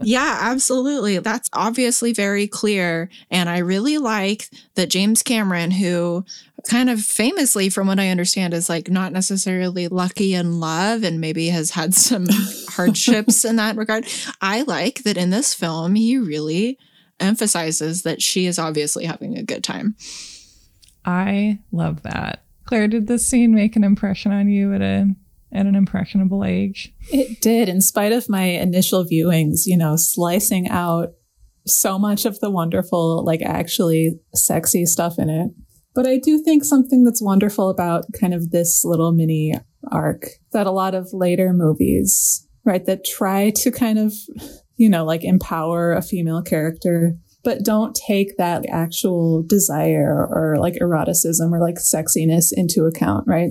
[0.02, 1.18] yeah, absolutely.
[1.18, 3.08] That's obviously very clear.
[3.30, 6.24] And I really like that James Cameron, who
[6.68, 11.20] kind of famously, from what I understand, is like not necessarily lucky in love and
[11.20, 12.26] maybe has had some
[12.68, 14.06] hardships in that regard.
[14.40, 16.78] I like that in this film, he really
[17.20, 19.94] emphasizes that she is obviously having a good time.
[21.04, 22.44] I love that.
[22.64, 25.14] Claire, did this scene make an impression on you at a
[25.52, 26.92] at an impressionable age?
[27.12, 31.12] It did, in spite of my initial viewings, you know, slicing out
[31.66, 35.50] so much of the wonderful, like actually sexy stuff in it.
[35.94, 39.54] But I do think something that's wonderful about kind of this little mini
[39.90, 44.12] arc that a lot of later movies, right, that try to kind of,
[44.80, 50.74] you know, like empower a female character but don't take that actual desire or like
[50.80, 53.50] eroticism or like sexiness into account, right?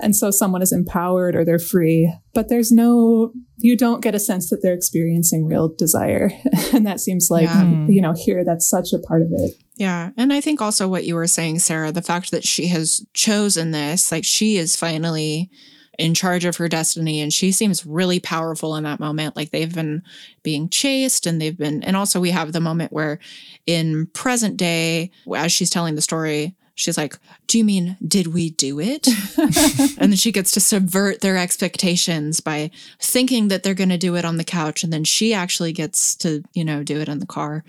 [0.00, 4.20] And so someone is empowered or they're free, but there's no, you don't get a
[4.20, 6.30] sense that they're experiencing real desire.
[6.72, 7.64] and that seems like, yeah.
[7.64, 7.90] Hmm.
[7.90, 9.54] you know, here that's such a part of it.
[9.76, 10.10] Yeah.
[10.16, 13.72] And I think also what you were saying, Sarah, the fact that she has chosen
[13.72, 15.50] this, like she is finally
[15.98, 19.36] in charge of her destiny and she seems really powerful in that moment.
[19.36, 20.02] Like they've been
[20.42, 23.18] being chased and they've been and also we have the moment where
[23.66, 28.50] in present day as she's telling the story she's like, Do you mean, did we
[28.50, 29.08] do it?
[29.98, 32.70] and then she gets to subvert their expectations by
[33.00, 34.84] thinking that they're going to do it on the couch.
[34.84, 37.64] And then she actually gets to, you know, do it in the car.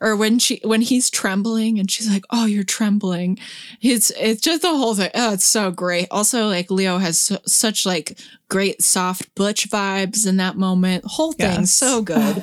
[0.00, 3.38] Or when she, when he's trembling and she's like, Oh, you're trembling.
[3.82, 5.10] It's, it's just the whole thing.
[5.14, 6.08] Oh, it's so great.
[6.10, 11.04] Also, like Leo has so, such like great soft butch vibes in that moment.
[11.04, 11.72] Whole thing yes.
[11.72, 12.36] so good.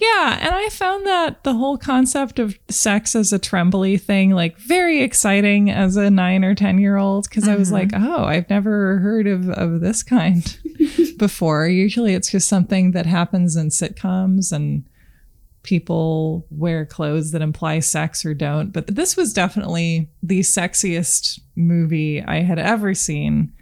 [0.00, 4.56] yeah, and I found that the whole concept of sex as a trembly thing like
[4.56, 7.52] very exciting as a 9 or 10 year old because mm-hmm.
[7.52, 10.58] I was like, "Oh, I've never heard of of this kind
[11.18, 14.84] before." Usually it's just something that happens in sitcoms and
[15.62, 22.22] people wear clothes that imply sex or don't, but this was definitely the sexiest movie
[22.22, 23.52] I had ever seen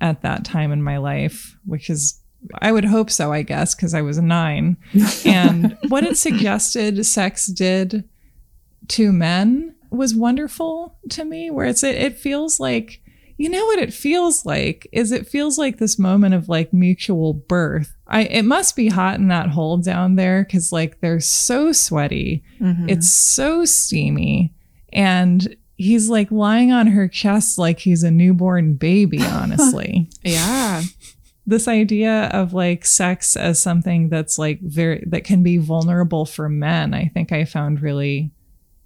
[0.00, 2.20] at that time in my life, which is
[2.60, 4.76] I would hope so, I guess, because I was nine.
[5.24, 8.08] and what it suggested sex did
[8.88, 13.02] to men was wonderful to me, where it's it, it feels like
[13.40, 17.32] you know what it feels like is it feels like this moment of like mutual
[17.32, 17.96] birth.
[18.06, 22.44] I it must be hot in that hole down there because like they're so sweaty.
[22.60, 22.90] Mm-hmm.
[22.90, 24.52] It's so steamy.
[24.92, 30.10] And he's like lying on her chest like he's a newborn baby, honestly.
[30.22, 30.82] yeah.
[31.46, 36.50] This idea of like sex as something that's like very, that can be vulnerable for
[36.50, 38.30] men, I think I found really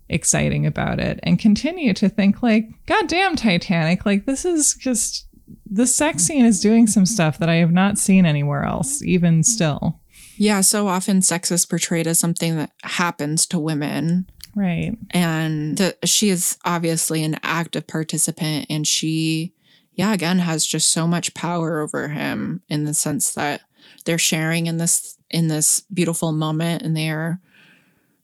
[0.09, 5.27] exciting about it and continue to think like, God damn, Titanic, like this is just,
[5.71, 9.43] the sex scene is doing some stuff that I have not seen anywhere else, even
[9.43, 10.01] still.
[10.37, 14.97] Yeah, so often sex is portrayed as something that happens to women Right.
[15.11, 19.53] And the, she is obviously an active participant and she,
[19.93, 23.63] yeah, again, has just so much power over him in the sense that
[24.05, 27.41] they're sharing in this in this beautiful moment and they're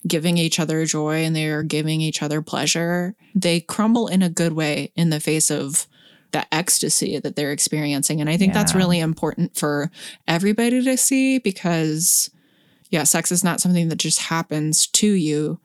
[0.06, 3.14] giving each other joy and they're giving each other pleasure.
[3.34, 5.86] They crumble in a good way in the face of
[6.32, 8.20] the ecstasy that they're experiencing.
[8.20, 8.60] And I think yeah.
[8.60, 9.90] that's really important for
[10.28, 12.30] everybody to see because
[12.90, 15.60] yeah, sex is not something that just happens to you.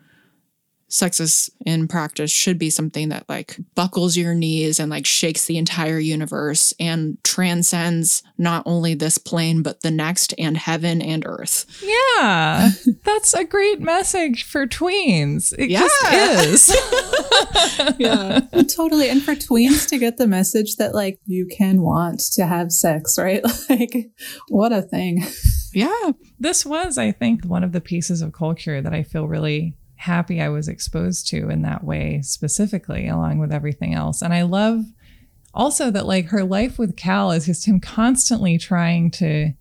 [0.88, 5.46] Sex is in practice should be something that like buckles your knees and like shakes
[5.46, 11.26] the entire universe and transcends not only this plane, but the next and heaven and
[11.26, 11.66] earth.
[11.84, 12.70] Yeah.
[13.04, 15.54] That's a great message for tweens.
[15.58, 15.80] It Yeah.
[15.82, 17.96] just is.
[18.00, 18.42] yeah,
[18.76, 19.10] totally.
[19.10, 23.18] And for tweens to get the message that like you can want to have sex,
[23.18, 23.44] right?
[23.70, 24.12] Like,
[24.50, 25.24] what a thing.
[25.74, 26.12] Yeah.
[26.40, 29.76] This was, I think, one of the pieces of culture that I feel really
[30.06, 34.22] happy I was exposed to in that way specifically, along with everything else.
[34.22, 34.86] And I love
[35.53, 39.53] also that like her life with Cal is just him constantly trying to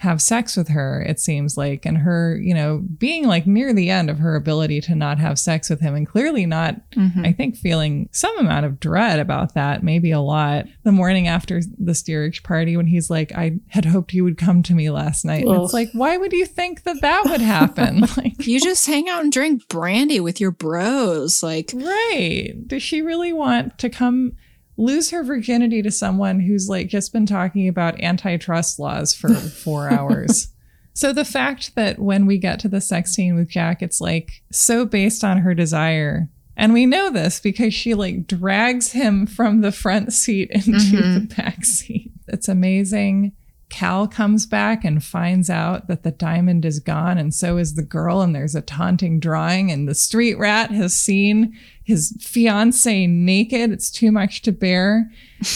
[0.00, 3.90] have sex with her, it seems like, and her, you know, being like near the
[3.90, 7.26] end of her ability to not have sex with him and clearly not, Mhm.
[7.26, 10.64] I think, feeling some amount of dread about that, maybe a lot.
[10.84, 14.62] The morning after the steerage party, when he's like, I had hoped you would come
[14.64, 15.44] to me last night.
[15.44, 18.00] And it's like, why would you think that that would happen?
[18.16, 21.42] like, You just hang out and drink brandy with your bros.
[21.42, 22.54] Like, right.
[22.66, 24.32] Does she really want to come
[24.80, 29.32] lose her virginity to someone who's like just been talking about antitrust laws for
[29.64, 30.48] four hours?
[30.94, 34.42] So the fact that when we get to the sex scene with Jack, it's like
[34.50, 36.28] so based on her desire.
[36.56, 41.28] And we know this because she like drags him from the front seat into Mhm.
[41.28, 42.10] the back seat.
[42.28, 43.32] It's amazing.
[43.70, 47.82] Cal comes back and finds out that the diamond is gone, and so is the
[47.82, 48.20] girl.
[48.20, 53.70] And there's a taunting drawing, and the street rat has seen his fiance naked.
[53.70, 55.10] It's too much to bear.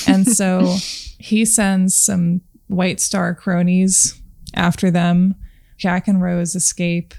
[0.07, 0.77] And so
[1.19, 4.21] he sends some White Star cronies
[4.55, 5.35] after them.
[5.77, 7.15] Jack and Rose escape,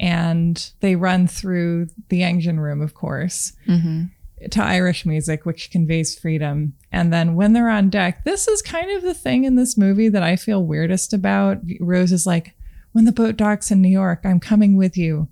[0.00, 4.10] and they run through the engine room, of course Mhm.
[4.50, 6.74] To Irish music, which conveys freedom.
[6.90, 10.08] And then when they're on deck, this is kind of the thing in this movie
[10.08, 11.58] that I feel weirdest about.
[11.80, 12.54] Rose is like,
[12.92, 15.28] when the boat docks in New York, I'm coming with you.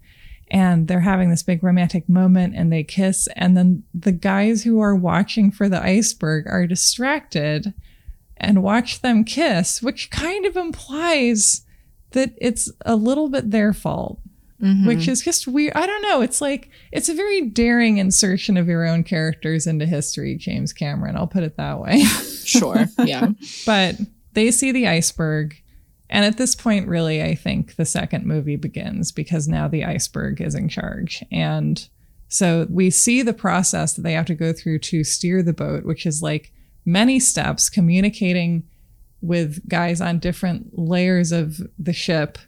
[0.51, 3.29] And they're having this big romantic moment and they kiss.
[3.37, 7.73] And then the guys who are watching for the iceberg are distracted
[8.37, 11.65] and watch them kiss, which kind of implies
[12.13, 14.19] that it's a little bit their fault
[14.63, 14.87] Mhm.
[14.87, 15.73] which is just weird.
[15.75, 16.21] I don't know.
[16.21, 21.17] It's like it's a very daring insertion of your own characters into history, James Cameron.
[21.17, 22.03] I'll put it that way.
[22.45, 22.87] Sure.
[23.05, 23.29] Yeah.
[23.65, 23.97] but
[24.33, 25.57] they see the iceberg.
[26.09, 30.41] And at this point, really, I think the second movie begins because now the iceberg
[30.41, 31.23] is in charge.
[31.31, 31.89] And
[32.27, 35.85] so we see the process that they have to go through to steer the boat,
[35.85, 36.51] which is like
[36.85, 38.65] many steps communicating
[39.21, 42.39] with guys on different layers of the ship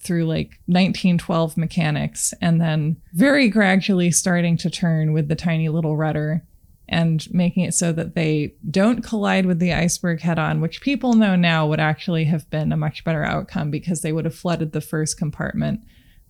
[0.00, 5.96] through like 1912 mechanics and then very gradually starting to turn with the tiny little
[5.96, 6.42] rudder
[6.88, 11.12] and making it so that they don't collide with the iceberg head on, which people
[11.14, 14.72] know now would actually have been a much better outcome because they would have flooded
[14.72, 15.80] the first compartment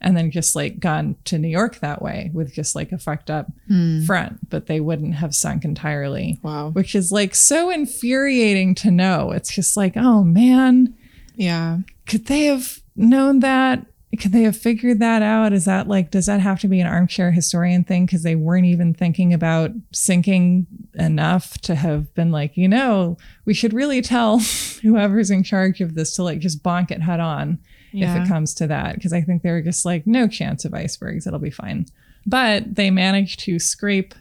[0.00, 3.30] and then just like gone to New York that way with just like a fucked
[3.30, 4.04] up Hmm.
[4.04, 6.38] front, but they wouldn't have sunk entirely.
[6.42, 6.70] Wow.
[6.70, 9.30] Which is like so infuriating to know.
[9.32, 10.94] It's just like, oh man,
[11.36, 11.78] Yeah.
[12.06, 13.86] could they have known that?
[14.18, 15.52] Could they have figured that out?
[15.52, 18.06] Is that like, does that have to be an armchair historian thing?
[18.06, 23.52] Because they weren't even thinking about sinking enough to have been like, you know, we
[23.52, 24.38] should really tell
[24.82, 27.58] whoever's in charge of this to like just bonk it head on
[27.92, 28.94] if it comes to that.
[28.94, 31.26] Because I think they were just like, no chance of icebergs.
[31.26, 31.86] It'll be fine.
[32.26, 34.14] But they managed to scrape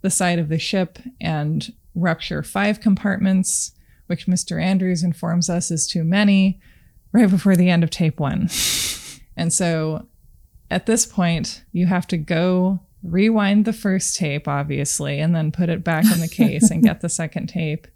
[0.00, 3.72] the side of the ship and rupture five compartments,
[4.06, 4.62] which Mr.
[4.62, 6.60] Andrews informs us is too many,
[7.14, 8.50] right before the end of tape one.
[9.36, 10.06] and so
[10.70, 15.68] at this point, you have to go rewind the first tape, obviously, and then put
[15.68, 17.86] it back in the case and get the second tape.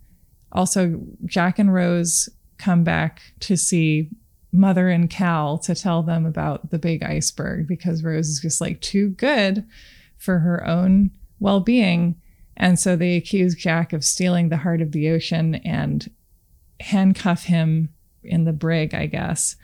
[0.53, 4.11] Also, Jack and Rose come back to see
[4.53, 8.81] Mother and Cal to tell them about the big iceberg because Rose is just like
[8.81, 9.67] too good
[10.17, 11.11] for her own
[11.41, 12.21] well being.
[12.57, 16.11] And so they accuse Jack of stealing the heart of the ocean and
[16.81, 17.91] handcuff him
[18.23, 19.57] in the brig, I guess.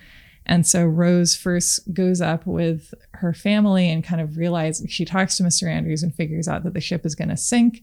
[0.46, 5.36] And so Rose first goes up with her family and kind of realizes she talks
[5.36, 5.70] to Mr.
[5.70, 7.82] Andrews and figures out that the ship is going to sink.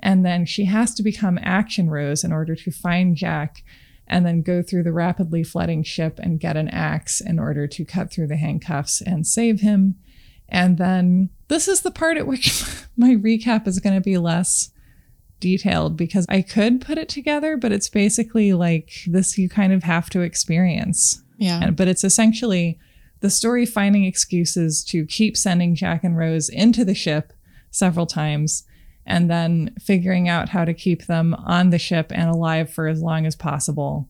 [0.00, 3.62] And then she has to become Action Rose in order to find Jack
[4.06, 7.84] and then go through the rapidly flooding ship and get an axe in order to
[7.84, 9.94] cut through the handcuffs and save him.
[10.48, 12.62] And then this is the part at which
[12.96, 14.70] my recap is going to be less
[15.42, 19.82] detailed because I could put it together, but it's basically like this you kind of
[19.82, 21.22] have to experience.
[21.36, 21.60] Yeah.
[21.62, 22.78] And, but it's essentially
[23.20, 27.32] the story finding excuses to keep sending Jack and Rose into the ship
[27.70, 28.64] several times
[29.04, 33.02] and then figuring out how to keep them on the ship and alive for as
[33.02, 34.08] long as possible.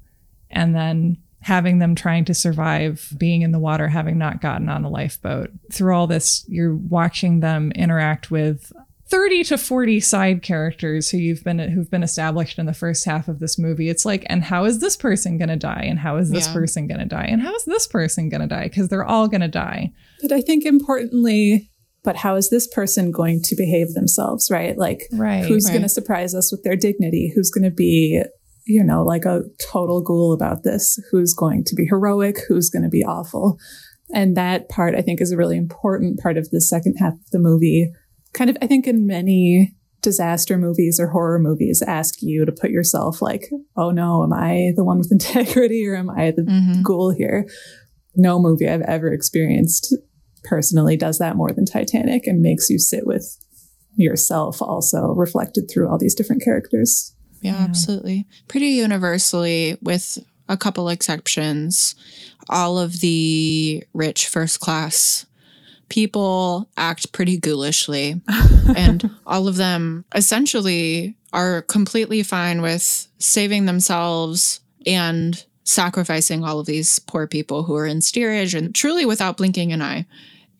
[0.50, 4.84] And then having them trying to survive being in the water, having not gotten on
[4.84, 5.50] a lifeboat.
[5.72, 8.72] Through all this, you're watching them interact with
[9.12, 13.28] 30 to 40 side characters who you've been who've been established in the first half
[13.28, 13.90] of this movie.
[13.90, 15.84] It's like, and how is this person gonna die?
[15.86, 16.54] And how is this Yeah.
[16.54, 17.26] person gonna die?
[17.28, 18.68] And how is this person gonna die?
[18.68, 19.92] Because they're all gonna die.
[20.22, 21.68] But I think importantly,
[22.02, 24.78] but how is this person going to behave themselves, right?
[24.78, 25.72] Like, Right, who's right.
[25.72, 27.30] going to surprise us with their dignity?
[27.32, 28.20] Who's going to be,
[28.66, 30.98] you know, like a total ghoul about this?
[31.12, 32.38] Who's going to be heroic?
[32.48, 33.56] Who's going to be awful?
[34.12, 37.30] And that part, I think, is a really important part of the second half of
[37.30, 37.92] the movie.
[38.34, 42.70] Kind of, I think, in many disaster movies or horror movies, ask you to put
[42.70, 46.82] yourself like, oh no, am I the one with integrity or am I the mm-hmm.
[46.82, 47.46] ghoul here?
[48.14, 49.94] No movie I've ever experienced
[50.44, 53.38] personally does that more than Titanic and makes you sit with
[53.94, 57.14] yourself also reflected through all these different characters.
[57.42, 58.26] Yeah, absolutely.
[58.48, 60.18] Pretty universally, with
[60.48, 61.94] a couple exceptions,
[62.48, 65.26] all of the rich first class
[65.92, 68.18] people act pretty ghoulishly.
[68.76, 76.64] and all of them essentially are completely fine with saving themselves and sacrificing all of
[76.64, 80.06] these poor people who are in steerage and truly without blinking an eye.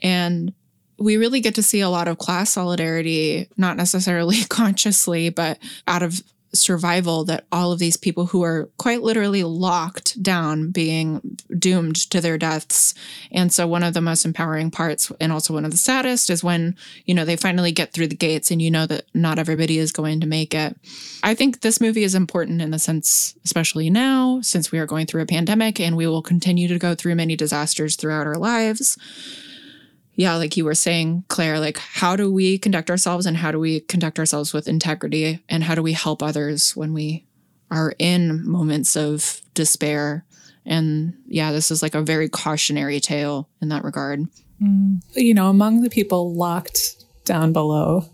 [0.01, 0.53] And
[0.99, 5.59] we really get to see a lot of class solidarity, not necessarily consciously, but
[5.89, 6.23] out of
[6.55, 12.21] survival that all of these people who are quite literally locked down being doomed to
[12.21, 12.95] their deaths.
[13.31, 16.45] And so one of the most empowering parts and also one of the saddest is
[16.45, 16.77] when
[17.07, 19.93] you know they finally get through the gates and you know that not everybody is
[19.93, 20.77] going to make it.
[21.23, 25.07] I think this movie is important in the sense especially now since we are going
[25.07, 28.99] through a pandemic and we will continue to go through many disasters throughout our lives
[30.15, 33.59] yeah, like you were saying, Claire, like how do we conduct ourselves and how do
[33.59, 37.27] we conduct ourselves with integrity and how do we help others when we
[37.71, 40.27] are in moments of despair?
[40.67, 44.21] And yeah, this is like a very cautionary tale in that regard.
[44.63, 45.01] Mm.
[45.15, 48.05] You know, among the people locked down below,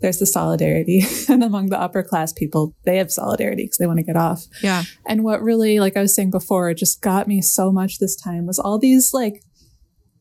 [0.00, 1.02] there's the solidarity.
[1.28, 4.44] and among the upper class people, they have solidarity because they want to get off.
[4.62, 4.82] Yeah.
[5.06, 8.46] And what really, like I was saying before, just got me so much this time
[8.46, 9.42] was all these like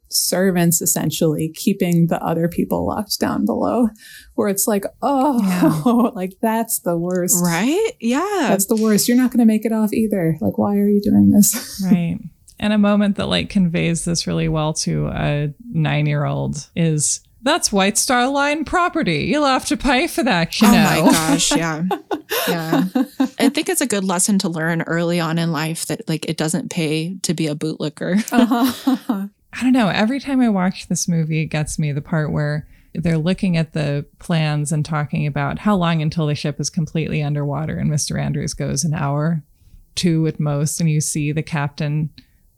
[0.10, 3.89] servants essentially keeping the other people locked down below,
[4.36, 7.43] where it's like, oh, like that's the worst.
[7.43, 7.91] Right?
[7.99, 8.47] Yeah.
[8.49, 9.08] That's the worst.
[9.08, 10.38] You're not going to make it off either.
[10.41, 11.82] Like, why are you doing this?
[11.91, 12.20] right.
[12.60, 17.22] And a moment that like conveys this really well to a nine year old is
[17.43, 19.26] that's White Star Line property.
[19.26, 21.05] You'll have to pay for that, you oh know.
[21.05, 21.84] my gosh, yeah.
[22.47, 22.84] Yeah.
[23.39, 26.36] I think it's a good lesson to learn early on in life that like it
[26.36, 28.22] doesn't pay to be a bootlicker.
[28.34, 29.28] Uh-huh.
[29.53, 29.89] I don't know.
[29.89, 33.73] Every time I watch this movie, it gets me the part where they're looking at
[33.73, 37.77] the plans and talking about how long until the ship is completely underwater.
[37.77, 38.19] And Mr.
[38.19, 39.43] Andrews goes an hour,
[39.95, 40.79] two at most.
[40.79, 42.09] And you see the captain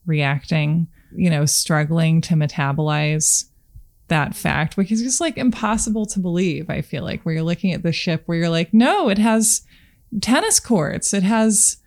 [0.05, 3.45] reacting, you know, struggling to metabolize
[4.07, 6.69] that fact, which is just like impossible to believe.
[6.69, 9.61] I feel like where you're looking at the ship where you're like, no, it has
[10.21, 11.77] tennis courts, it has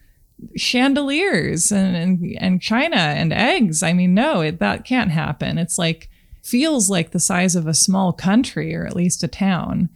[0.57, 3.83] chandeliers and, and and china and eggs.
[3.83, 5.59] I mean no it, that can't happen.
[5.59, 6.09] It's like
[6.43, 9.89] feels like the size of a small country or at least a town.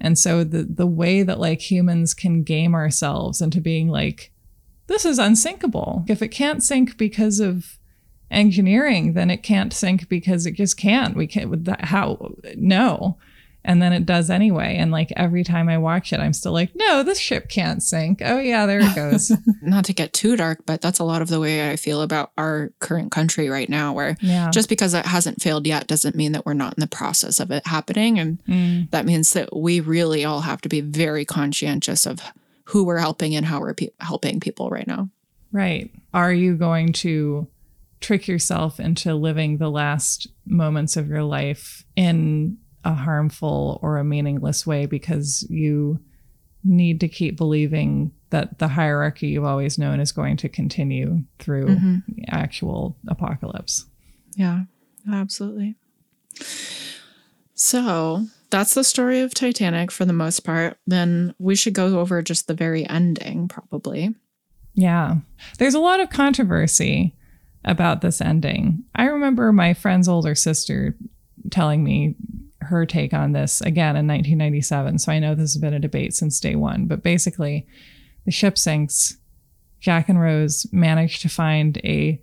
[0.00, 4.32] And so the the way that like humans can game ourselves into being like
[4.88, 6.04] this is unsinkable.
[6.08, 7.78] If it can't sink because of
[8.30, 11.16] engineering then it can't sink because it just can't.
[11.16, 13.18] We can't how no
[13.64, 16.70] and then it does anyway and like every time i watch it i'm still like
[16.74, 19.30] no this ship can't sink oh yeah there it goes
[19.62, 22.32] Not to get too dark, but that's a lot of the way I feel about
[22.36, 24.50] our current country right now, where Yeah.
[24.50, 27.50] just because it hasn't failed yet doesn't mean that we're not in the process of
[27.52, 28.18] it happening.
[28.18, 28.90] And Mm.
[28.90, 32.20] that means that we really all have to be very conscientious of
[32.64, 35.08] who we're helping and how we're pe- helping people right now.
[35.52, 35.90] Right.
[36.12, 37.46] Are you going to
[38.00, 44.04] trick yourself into living the last moments of your life in a harmful or a
[44.04, 46.00] meaningless way because you
[46.64, 51.66] need to keep believing that the hierarchy you've always known is going to continue through
[51.66, 52.02] Mhm.
[52.28, 53.86] actual apocalypse?
[54.36, 54.64] Yeah,
[55.10, 55.74] absolutely.
[57.54, 60.78] So that's the story of Titanic for the most part.
[60.86, 64.14] Then we should go over just the very ending, probably.
[64.74, 65.16] Yeah.
[65.58, 67.14] There's a lot of controversy
[67.64, 68.84] about this ending.
[68.94, 70.96] I remember my friend's older sister
[71.50, 72.16] telling me
[72.64, 74.98] her take on this again in 1997.
[74.98, 76.86] So I know this has been a debate since day one.
[76.86, 77.66] But basically,
[78.24, 79.16] the ship sinks.
[79.80, 82.22] Jack and Rose manage to find a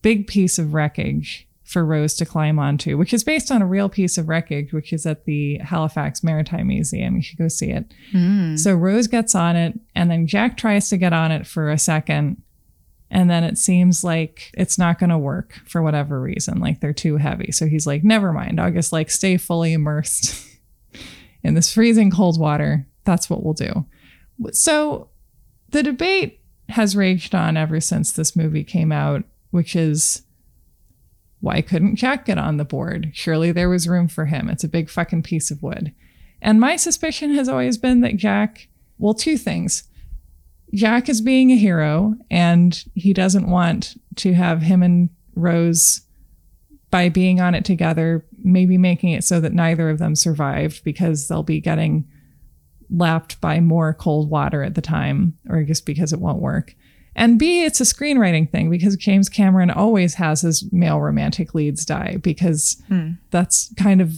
[0.00, 3.88] big piece of wreckage for Rose to climb onto, which is based on a real
[3.88, 7.16] piece of wreckage, which is at the Halifax Maritime Museum.
[7.16, 7.92] You should go see it.
[8.12, 8.58] Mm.
[8.58, 11.78] So Rose gets on it, and then Jack tries to get on it for a
[11.78, 12.42] second,
[13.10, 16.60] And then it seems like it's not going to work for whatever reason.
[16.60, 17.50] Like they're too heavy.
[17.50, 18.60] So he's like, never mind.
[18.60, 20.46] I'll like stay fully immersed
[21.42, 22.86] in this freezing cold water.
[23.04, 23.86] That's what we'll do.
[24.52, 25.08] So
[25.70, 30.22] the debate has raged on ever since this movie came out, which is
[31.40, 33.10] why couldn't Jack get on the board?
[33.12, 34.48] Surely there was room for him.
[34.48, 35.92] It's a big fucking piece of wood.
[36.42, 39.84] And my suspicion has always been that Jack, well, two things.
[40.74, 46.02] Jack is being a hero and he doesn't want to have him and Rose,
[46.90, 51.28] by being on it together, maybe making it so that neither of them survived because
[51.28, 52.04] they'll be getting
[52.90, 56.74] lapped by more cold water at the time, or just because it won't work.
[57.14, 61.84] And B, it's a screenwriting thing because James Cameron always has his male romantic leads
[61.84, 63.12] die because Hmm.
[63.30, 64.14] that's kind of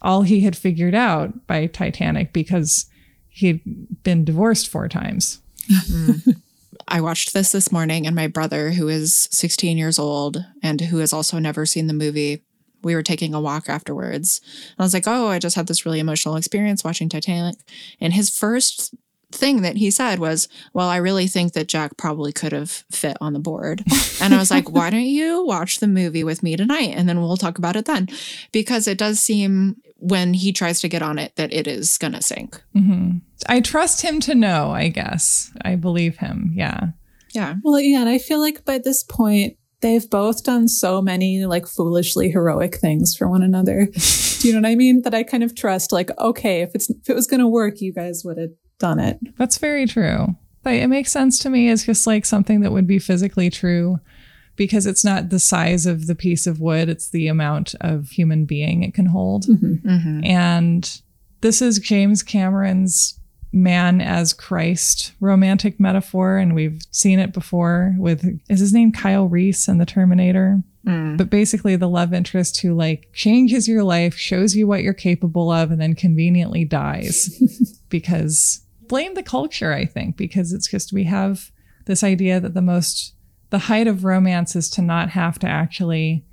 [0.00, 2.86] all he had figured out by Titanic because
[3.28, 3.60] he'd
[4.02, 5.40] been divorced four times.
[6.88, 10.98] I watched this this morning, and my brother, who is 16 years old and who
[10.98, 12.42] has also never seen the movie,
[12.82, 14.40] we were taking a walk afterwards.
[14.70, 17.56] And I was like, Oh, I just had this really emotional experience watching Titanic.
[18.00, 18.94] And his first
[19.30, 23.16] thing that he said was, Well, I really think that Jack probably could have fit
[23.20, 23.82] on the board.
[24.22, 26.94] and I was like, Why don't you watch the movie with me tonight?
[26.96, 28.08] And then we'll talk about it then.
[28.52, 32.12] Because it does seem when he tries to get on it that it is going
[32.12, 32.62] to sink.
[32.72, 33.18] hmm
[33.48, 35.52] I trust him to know, I guess.
[35.62, 36.52] I believe him.
[36.54, 36.88] Yeah.
[37.34, 37.54] Yeah.
[37.62, 41.66] Well, yeah, and I feel like by this point, they've both done so many like
[41.66, 43.86] foolishly heroic things for one another.
[44.40, 45.02] Do you know what I mean?
[45.02, 47.92] That I kind of trust, like, okay, if it's if it was gonna work, you
[47.92, 49.18] guys would have done it.
[49.36, 50.36] That's very true.
[50.62, 54.00] But it makes sense to me as just like something that would be physically true
[54.58, 58.44] because it's not the size of the piece of wood, it's the amount of human
[58.44, 59.44] being it can hold.
[59.44, 60.24] Mm-hmm.
[60.24, 61.00] And
[61.40, 63.18] this is James Cameron's
[63.52, 66.36] man as Christ romantic metaphor.
[66.36, 70.62] And we've seen it before with, is his name Kyle Reese in The Terminator?
[71.16, 75.50] But basically, the love interest who like changes your life, shows you what you're capable
[75.50, 77.30] of, and then conveniently dies
[77.88, 81.50] because blame the culture, I think, because it's just we have
[81.84, 83.14] this idea that the most,
[83.50, 86.24] the height of romance is to not have to actually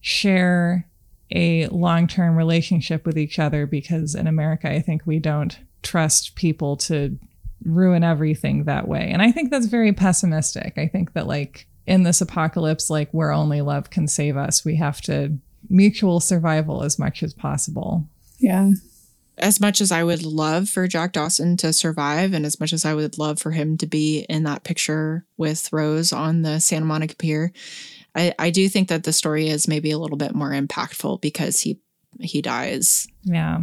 [0.00, 0.86] share
[1.30, 6.34] a long term relationship with each other because in America, I think we don't trust
[6.34, 7.18] people to
[7.64, 9.10] ruin everything that way.
[9.10, 10.74] And I think that's very pessimistic.
[10.76, 14.76] I think that, like, in this apocalypse, like, where only love can save us, we
[14.76, 15.36] have to
[15.68, 18.06] mutual survival as much as possible.
[18.38, 18.72] Yeah.
[19.38, 22.84] As much as I would love for Jack Dawson to survive, and as much as
[22.84, 26.86] I would love for him to be in that picture with Rose on the Santa
[26.86, 27.52] Monica Pier,
[28.14, 31.60] I, I do think that the story is maybe a little bit more impactful because
[31.60, 31.80] he
[32.18, 33.06] he dies.
[33.24, 33.60] Yeah.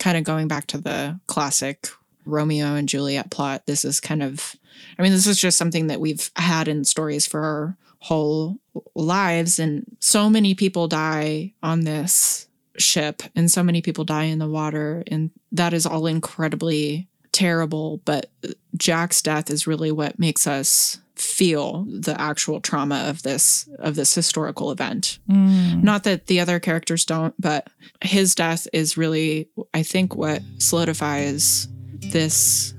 [0.00, 1.88] Kind of going back to the classic
[2.24, 3.66] Romeo and Juliet plot.
[3.66, 4.56] This is kind of,
[4.98, 8.58] I mean, this is just something that we've had in stories for our whole
[8.96, 12.48] lives, and so many people die on this
[12.78, 18.00] ship and so many people die in the water and that is all incredibly terrible
[18.04, 18.30] but
[18.76, 24.14] jack's death is really what makes us feel the actual trauma of this of this
[24.14, 25.82] historical event Mm.
[25.82, 27.68] not that the other characters don't but
[28.02, 31.68] his death is really i think what solidifies
[32.10, 32.74] this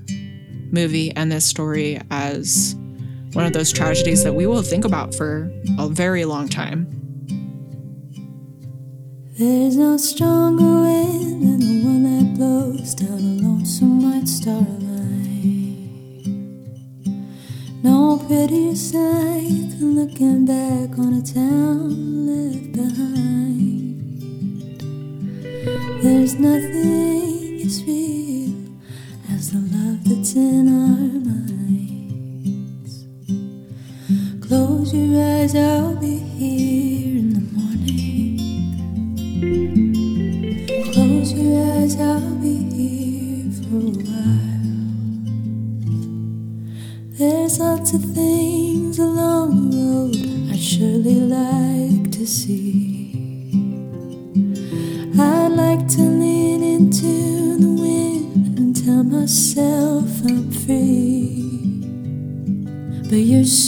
[0.72, 2.74] movie and this story as
[3.32, 6.86] one of those tragedies that we will think about for a very long time
[9.36, 15.90] There's no stronger wind than the one that blows down a lonesome white star line.
[17.82, 24.10] No prettier sight than looking back on a town left behind.
[26.00, 28.54] There's nothing as real
[29.32, 32.92] as the love that's in our minds.
[34.46, 37.63] Close your eyes, I'll be here in the morning.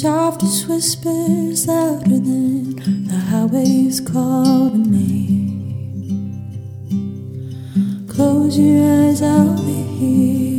[0.07, 5.16] Softest whispers louder than the highways call calling me.
[8.17, 10.56] Close your eyes, I'll be here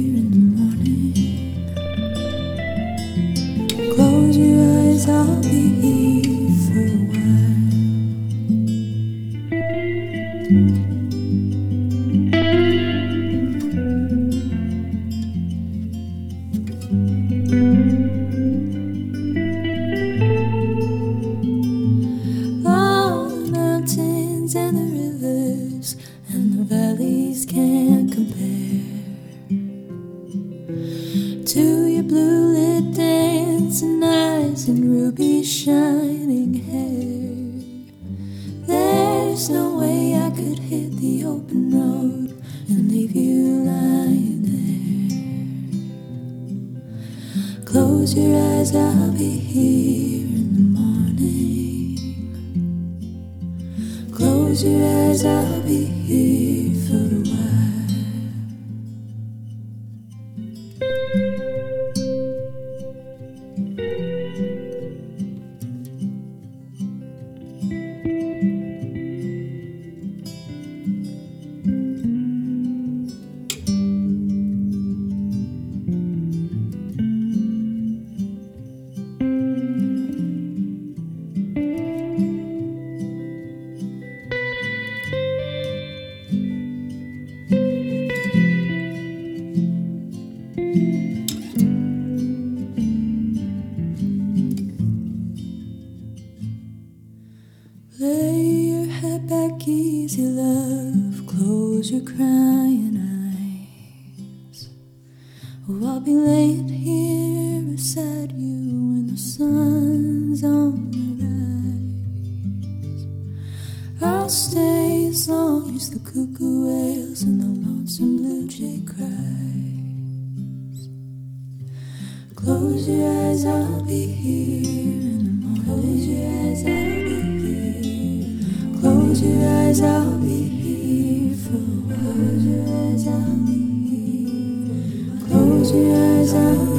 [135.68, 136.77] tu hasard.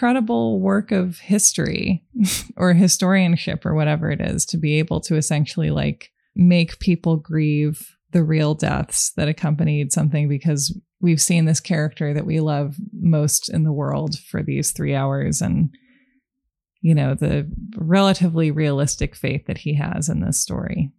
[0.00, 2.02] Incredible work of history
[2.56, 7.96] or historianship or whatever it is to be able to essentially like make people grieve
[8.12, 13.52] the real deaths that accompanied something because we've seen this character that we love most
[13.52, 15.68] in the world for these three hours and
[16.80, 17.46] you know the
[17.76, 20.90] relatively realistic faith that he has in this story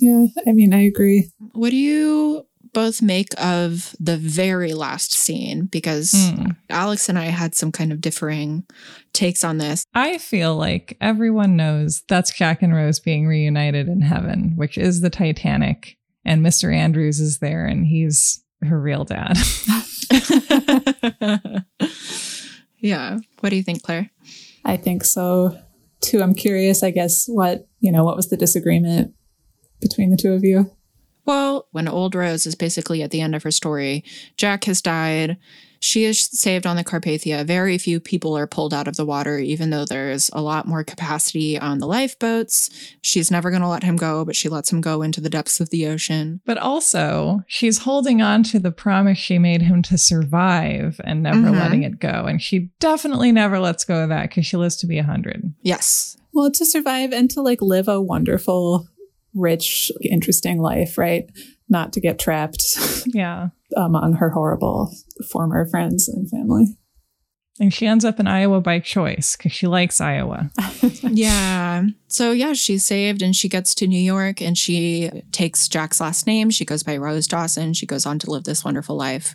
[0.00, 1.30] Yeah, I mean, I agree.
[1.52, 2.46] What do you
[2.78, 5.64] both make of the very last scene?
[5.66, 6.56] Because Mm.
[6.70, 8.64] Alex and I had some kind of differing
[9.12, 9.84] takes on this.
[9.94, 15.00] I feel like everyone knows that's Jack and Rose being reunited in heaven, which is
[15.00, 15.96] the Titanic.
[16.24, 16.72] And Mr.
[16.72, 19.36] Andrews is there and he's her real dad.
[22.78, 23.18] yeah.
[23.40, 24.10] What do you think, Claire?
[24.64, 25.58] I think so
[26.00, 26.22] too.
[26.22, 29.14] I'm curious, I guess, what, you know, what was the disagreement
[29.80, 30.70] between the two of you?
[31.28, 34.02] Well, when Old Rose is basically at the end of her story,
[34.38, 35.36] Jack has died.
[35.78, 37.44] She is saved on the Carpathia.
[37.44, 40.82] Very few people are pulled out of the water, even though there's a lot more
[40.82, 42.70] capacity on the lifeboats.
[43.02, 45.60] She's never going to let him go, but she lets him go into the depths
[45.60, 46.40] of the ocean.
[46.46, 51.48] but also, she's holding on to the promise she made him to survive and never
[51.48, 51.60] Mhm.
[51.60, 52.24] letting it go.
[52.24, 55.52] And she definitely never lets go of that because she lives to be 100.
[55.60, 56.16] Yes.
[56.32, 58.88] Well, to survive and to like live a wonderful,
[59.34, 61.24] rich, interesting life, right?
[61.68, 62.62] Not to get trapped
[63.06, 63.48] Yeah.
[63.76, 64.94] among her horrible
[65.30, 66.76] former friends and family.
[67.60, 70.50] And she ends up in Iowa by choice because she likes Iowa.
[71.02, 71.84] yeah.
[72.06, 76.24] So, yeah, she's saved and she gets to New York and she takes Jack's last
[76.26, 76.50] name.
[76.50, 77.74] She goes by Rose Dawson.
[77.74, 79.34] She goes on to live this wonderful life.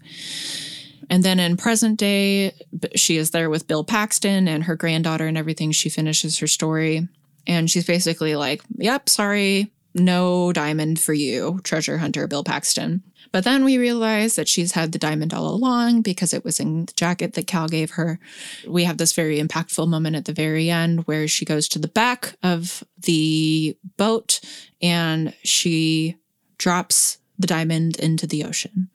[1.09, 2.53] And then in present day,
[2.95, 5.73] she is there with Bill Paxton and her granddaughter and everything.
[5.73, 7.09] She finishes her story.
[7.45, 13.03] And she's basically like, yep, sorry, no diamond for you, treasure hunter Bill Paxton.
[13.31, 16.85] But then we realize that she's had the diamond all along because it was in
[16.85, 18.19] the jacket that Cal gave her.
[18.67, 21.87] We have this very impactful moment at the very end where she goes to the
[21.87, 24.39] back of the boat
[24.81, 26.17] and she
[26.57, 28.89] drops the diamond into the ocean.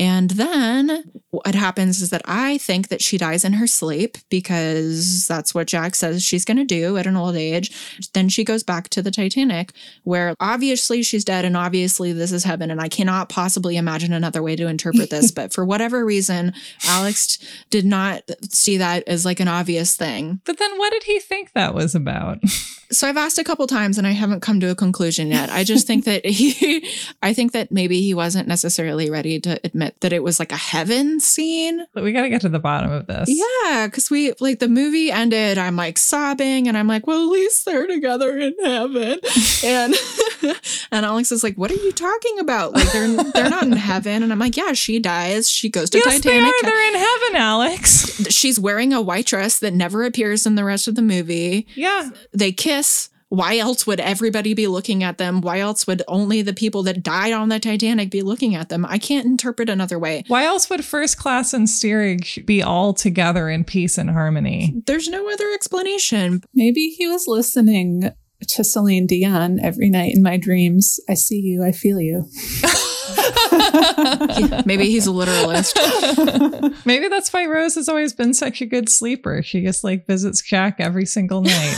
[0.00, 5.26] And then what happens is that I think that she dies in her sleep because
[5.26, 8.00] that's what Jack says she's going to do at an old age.
[8.14, 9.72] Then she goes back to the Titanic,
[10.04, 12.70] where obviously she's dead and obviously this is heaven.
[12.70, 15.30] And I cannot possibly imagine another way to interpret this.
[15.40, 16.54] but for whatever reason,
[16.86, 20.40] Alex did not see that as like an obvious thing.
[20.46, 22.38] But then what did he think that was about?
[22.92, 25.48] So I've asked a couple times and I haven't come to a conclusion yet.
[25.48, 26.88] I just think that he,
[27.22, 30.56] I think that maybe he wasn't necessarily ready to admit that it was like a
[30.56, 31.84] heaven scene.
[31.92, 33.28] But we got to get to the bottom of this.
[33.28, 35.58] Yeah, because we like the movie ended.
[35.58, 39.18] I'm like sobbing and I'm like, well, at least they're together in heaven.
[39.64, 39.94] and
[40.92, 42.72] and Alex is like, what are you talking about?
[42.72, 44.22] Like they're they're not in heaven.
[44.22, 45.48] And I'm like, yeah, she dies.
[45.50, 46.52] She goes to yes, Titanic.
[46.62, 46.70] They are.
[46.70, 48.26] They're in heaven, Alex.
[48.28, 51.66] She's wearing a white dress that never appears in the rest of the movie.
[51.74, 52.10] Yeah.
[52.32, 53.09] They kiss.
[53.30, 55.40] Why else would everybody be looking at them?
[55.40, 58.84] Why else would only the people that died on the Titanic be looking at them?
[58.84, 60.24] I can't interpret another way.
[60.26, 64.74] Why else would first class and steerage be all together in peace and harmony?
[64.84, 66.42] There's no other explanation.
[66.54, 68.12] Maybe he was listening
[68.48, 70.98] to Celine Dion every night in my dreams.
[71.08, 72.26] I see you, I feel you.
[74.66, 75.76] Maybe he's a literalist.
[76.86, 79.42] Maybe that's why Rose has always been such a good sleeper.
[79.42, 81.76] She just like visits Jack every single night.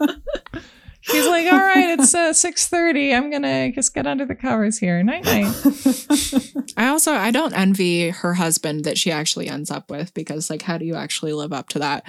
[1.02, 3.14] She's like, all right, it's uh, six thirty.
[3.14, 5.02] I'm gonna just get under the covers here.
[5.02, 5.46] Night night.
[6.76, 10.62] I also I don't envy her husband that she actually ends up with because like
[10.62, 12.04] how do you actually live up to that?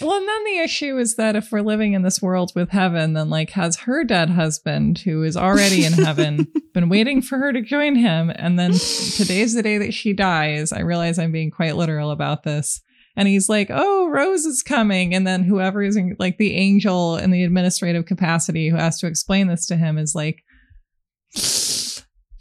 [0.00, 3.14] Well, and then the issue is that if we're living in this world with heaven,
[3.14, 7.52] then like has her dead husband who is already in heaven been waiting for her
[7.52, 10.72] to join him, and then today's the day that she dies.
[10.72, 12.82] I realize I'm being quite literal about this
[13.16, 17.16] and he's like, "Oh, Rose is coming," and then whoever is in, like the angel
[17.16, 20.42] in the administrative capacity who has to explain this to him is like,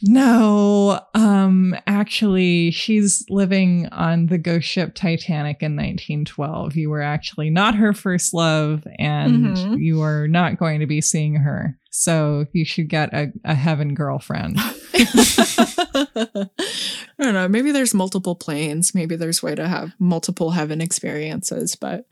[0.03, 6.75] "No, um, actually, she's living on the ghost ship Titanic in 1912.
[6.75, 9.79] You were actually not her first love, and Mhm.
[9.79, 13.93] you are not going to be seeing her." So you should get a, a heaven
[13.93, 14.57] girlfriend.
[14.93, 16.47] I
[17.19, 17.47] don't know.
[17.47, 18.93] Maybe there's multiple planes.
[18.95, 22.05] Maybe there's way to have multiple heaven experiences, but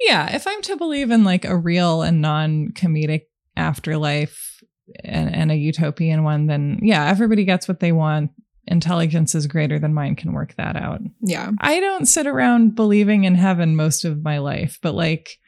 [0.00, 3.22] Yeah, if I'm to believe in like a real and non comedic
[3.56, 4.55] afterlife
[5.04, 8.30] and, and a utopian one, then yeah, everybody gets what they want.
[8.66, 11.00] Intelligence is greater than mine can work that out.
[11.20, 11.52] yeah.
[11.60, 15.38] I don't sit around believing in heaven most of my life, but like,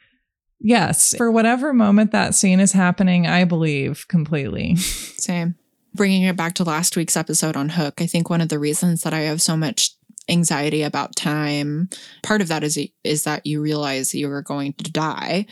[0.59, 4.75] yes, for whatever moment that scene is happening, I believe completely.
[4.77, 5.55] Same.
[5.93, 9.03] Bringing it back to last week's episode on Hook, I think one of the reasons
[9.03, 9.91] that I have so much
[10.29, 11.89] anxiety about time,
[12.23, 15.45] part of that is is that you realize you are going to die.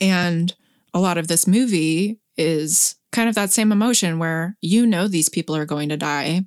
[0.00, 0.54] And
[0.94, 5.28] a lot of this movie is kind of that same emotion where you know these
[5.28, 6.42] people are going to die.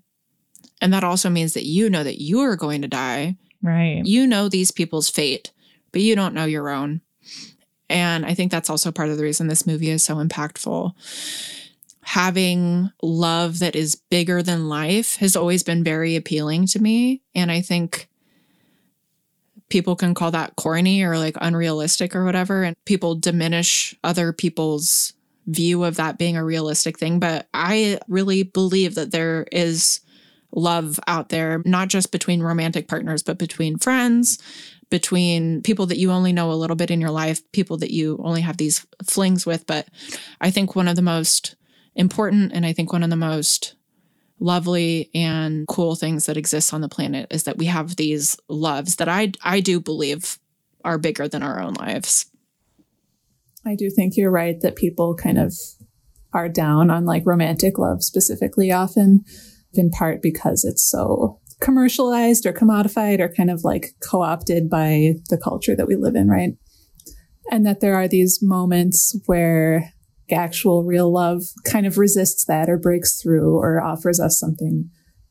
[0.81, 3.37] And that also means that you know that you are going to die.
[3.61, 4.01] Right.
[4.03, 5.51] You know these people's fate,
[5.91, 7.01] but you don't know your own.
[7.89, 10.93] And I think that's also part of the reason this movie is so impactful
[12.03, 17.21] having love that is bigger than life has always been very appealing to me.
[17.33, 18.09] And I think
[19.69, 22.63] people can call that corny or like unrealistic or whatever.
[22.63, 25.13] And people diminish other people's
[25.47, 27.19] view of that being a realistic thing.
[27.19, 29.99] But I really believe that there is
[30.51, 34.37] love out there, not just between romantic partners, but between friends,
[34.89, 38.19] between people that you only know a little bit in your life, people that you
[38.23, 39.65] only have these flings with.
[39.65, 39.87] But
[40.39, 41.55] I think one of the most
[41.95, 43.75] important and I think one of the most
[44.39, 48.97] lovely and cool things that exists on the planet is that we have these loves
[48.97, 50.37] that I I do believe
[50.83, 52.25] are bigger than our own lives.
[53.65, 55.53] I do think you're right that people kind of
[56.33, 59.23] are down on like romantic love specifically often,
[59.73, 65.13] in part because it's so commercialized or commodified or kind of like co opted by
[65.29, 66.51] the culture that we live in, right?
[67.51, 69.93] And that there are these moments where
[70.31, 74.89] actual real love kind of resists that or breaks through or offers us something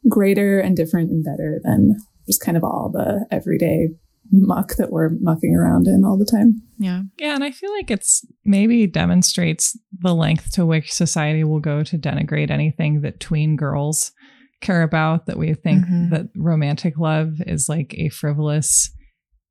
[0.08, 1.96] greater and different and better than
[2.26, 3.88] just kind of all the everyday
[4.32, 6.62] muck that we're mucking around in all the time.
[6.78, 7.02] Yeah.
[7.18, 11.82] Yeah, and I feel like it's maybe demonstrates the length to which society will go
[11.84, 14.12] to denigrate anything that tween girls
[14.62, 16.10] care about, that we think Mhm.
[16.10, 18.90] that romantic love is like a frivolous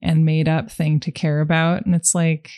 [0.02, 1.86] and made up thing to care about.
[1.86, 2.50] And it's like,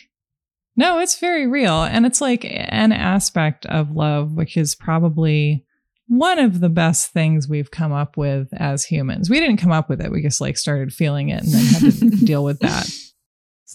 [0.76, 1.82] no, it's very real.
[1.84, 5.63] And it's like an aspect of love, which is probably
[6.06, 9.30] one of the best things we've come up with as humans.
[9.30, 10.10] We didn't come up with it.
[10.10, 12.90] We just like started feeling it and then had to deal with that.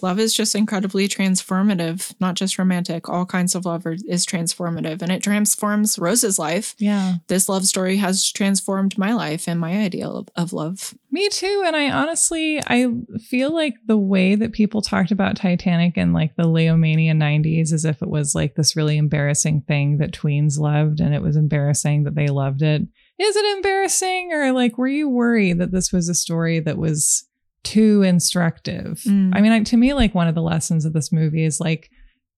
[0.02, 3.10] Love is just incredibly transformative, not just romantic.
[3.10, 6.76] All kinds of love are, is transformative and it transforms Rose's life.
[6.78, 7.16] Yeah.
[7.28, 10.94] This love story has transformed my life and my ideal of, of love.
[11.20, 11.64] Me too.
[11.68, 12.88] And I honestly, I
[13.28, 17.84] feel like the way that people talked about Titanic in like the Leomania 90s as
[17.84, 22.04] if it was like this really embarrassing thing that tweens loved and it was embarrassing
[22.06, 22.84] that they loved it.
[23.20, 27.28] Is it embarrassing or like were you worried that this was a story that was
[27.64, 29.02] too instructive?
[29.06, 29.36] Mm.
[29.36, 31.90] I mean, I- to me, like one of the lessons of this movie is like,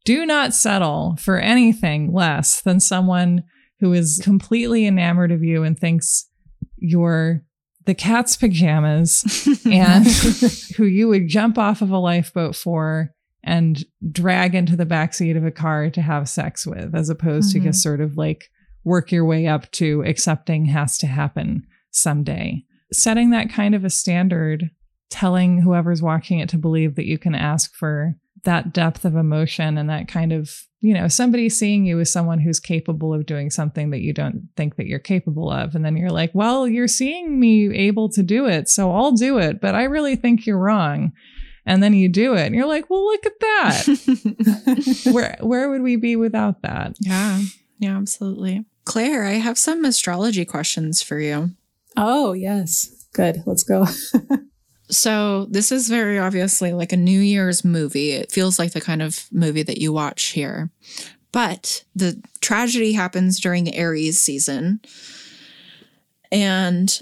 [0.05, 3.43] do not settle for anything less than someone
[3.79, 6.27] who is completely enamored of you and thinks
[6.77, 7.43] you're
[7.85, 9.23] the cat's pajamas
[9.65, 10.05] and
[10.77, 13.11] who you would jump off of a lifeboat for
[13.43, 17.53] and drag into the backseat of a car to have sex with, as opposed Mhm.
[17.53, 18.49] to just sort of like
[18.83, 22.63] work your way up to accepting has to happen someday.
[22.93, 24.69] Setting that kind of a standard,
[25.09, 29.77] telling whoever's watching it to believe that you can ask for that depth of emotion
[29.77, 33.49] and that kind of, you know, somebody seeing you as someone who's capable of doing
[33.49, 35.75] something that you don't think that you're capable of.
[35.75, 39.37] And then you're like, well, you're seeing me able to do it, so I'll do
[39.37, 41.11] it, but I really think you're wrong.
[41.65, 45.05] And then you do it and you're like, well, look at that.
[45.13, 46.95] where where would we be without that?
[46.99, 47.41] Yeah.
[47.77, 48.65] Yeah, absolutely.
[48.85, 51.51] Claire, I have some astrology questions for you.
[51.97, 53.07] Oh, yes.
[53.13, 53.43] Good.
[53.45, 53.85] Let's go.
[54.91, 58.11] So, this is very obviously like a New Year's movie.
[58.11, 60.69] It feels like the kind of movie that you watch here.
[61.31, 64.81] But the tragedy happens during Aries season.
[66.31, 66.99] And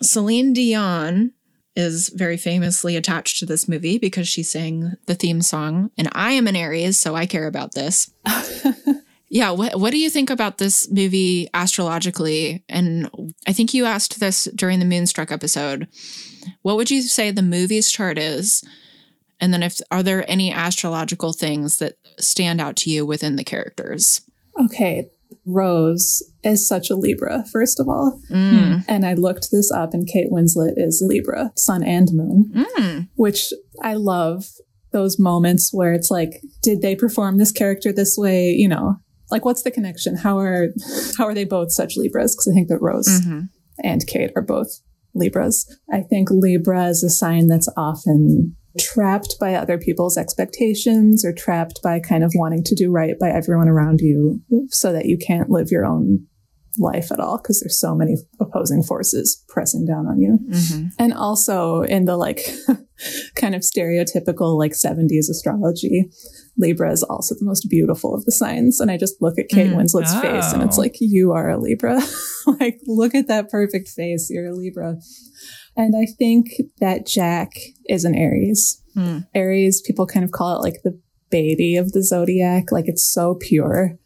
[0.00, 1.32] Celine Dion
[1.74, 5.90] is very famously attached to this movie because she sang the theme song.
[5.96, 8.10] And I am an Aries, so I care about this.
[9.32, 12.62] yeah, what, what do you think about this movie astrologically?
[12.68, 13.08] And
[13.46, 15.88] I think you asked this during the Moonstruck episode.
[16.60, 18.62] What would you say the movie's chart is?
[19.40, 23.42] And then if are there any astrological things that stand out to you within the
[23.42, 24.20] characters?
[24.60, 25.08] Okay.
[25.46, 28.20] Rose is such a Libra, first of all.
[28.30, 28.84] Mm.
[28.86, 33.08] And I looked this up, and Kate Winslet is Libra, sun and moon, Mm.
[33.14, 34.44] which I love
[34.92, 38.50] those moments where it's like, did they perform this character this way?
[38.50, 38.96] You know,
[39.32, 40.16] like what's the connection?
[40.16, 40.68] How are
[41.18, 42.36] how are they both such Libras?
[42.36, 43.48] Because I think that Rose Mhm.
[43.82, 44.80] and Kate are both
[45.14, 45.66] Libras.
[45.90, 51.80] I think Libra is a sign that's often trapped by other people's expectations or trapped
[51.82, 55.50] by kind of wanting to do right by everyone around you so that you can't
[55.50, 56.26] live your own
[56.78, 60.38] life at all because there's so many opposing forces pressing down on you.
[60.48, 60.88] Mhm.
[60.98, 62.48] And also in the like
[63.34, 66.10] kind of stereotypical like 70s astrology,
[66.58, 68.78] Libra is also the most beautiful of the signs.
[68.80, 69.76] And I just look at Kate Mm.
[69.76, 70.82] Winslet's face and it's Oh.
[70.82, 72.02] like, you are a Libra.
[72.60, 74.28] like, look at that perfect face.
[74.30, 74.96] You're a Libra.
[75.76, 76.50] And I think
[76.80, 77.52] that Jack
[77.88, 78.82] is an Aries.
[78.94, 79.20] Hmm.
[79.34, 81.00] Aries, people kind of call it like the
[81.30, 82.70] baby of the zodiac.
[82.70, 83.98] Like it's so pure.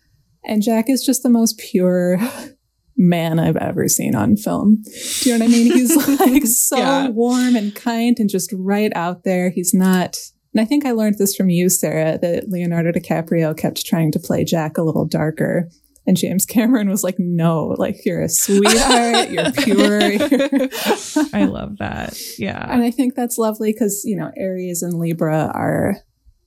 [0.45, 2.21] And Jack is just the most pure
[2.97, 4.83] man I've ever seen on film.
[5.23, 5.73] Do you know what I mean?
[5.73, 7.09] He's like so Yeah.
[7.09, 9.51] warm and kind and just right out there.
[9.51, 10.17] He's not.
[10.57, 14.19] And I think I learned this from you, Sarah, that Leonardo DiCaprio kept trying to
[14.19, 15.69] play Jack a little darker.
[16.07, 20.13] And James Cameron was like, no, like you're a sweetheart, you're pure.
[20.13, 20.69] you're-"
[21.35, 22.17] I love that.
[22.39, 22.73] Yeah.
[22.73, 25.97] and I think that's lovely because, you know, Aries and Libra are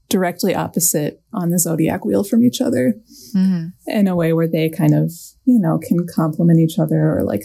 [0.09, 2.95] directly opposite on the zodiac wheel from each other
[3.35, 3.73] Mhm.
[3.85, 5.11] in a way where they kind of,
[5.45, 7.43] you know, can complement each other or like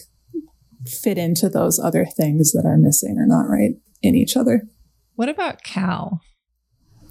[0.86, 4.62] fit into those other things that are missing or not right in each other.
[5.16, 6.22] What about Cal?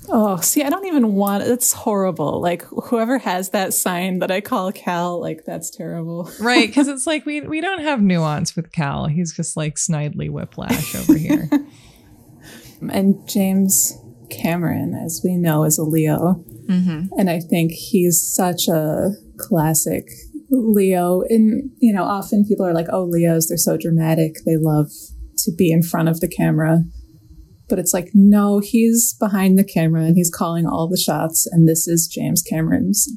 [0.09, 2.41] Oh, see, I don't even want it's horrible.
[2.41, 6.29] Like whoever has that sign that I call Cal, like that's terrible.
[6.39, 9.07] Right, because it's like we we don't have nuance with Cal.
[9.07, 11.49] He's just like snidely whiplash over here.
[12.91, 13.97] And James
[14.29, 16.43] Cameron, as we know, is a Leo.
[16.69, 17.09] Mhm.
[17.17, 20.05] And I think he's such a classic
[20.49, 21.21] Leo.
[21.29, 24.33] And, you know, often people are like, oh, Leos, they're so dramatic.
[24.45, 24.89] They love
[25.39, 26.83] to be in front of the camera.
[27.69, 31.47] But it's like, no, he's behind the camera and he's calling all the shots.
[31.47, 33.09] And this is James Cameron's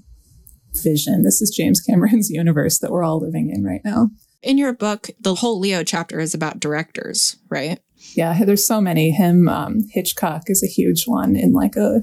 [0.83, 1.23] vision.
[1.23, 4.11] This is James Cameron's universe that we're all living in right now.
[4.43, 7.81] In your book, the whole Leo chapter is about directors, right?
[8.15, 9.11] Yeah, there's so many.
[9.11, 12.03] Him, um, Hitchcock is a huge one in like a.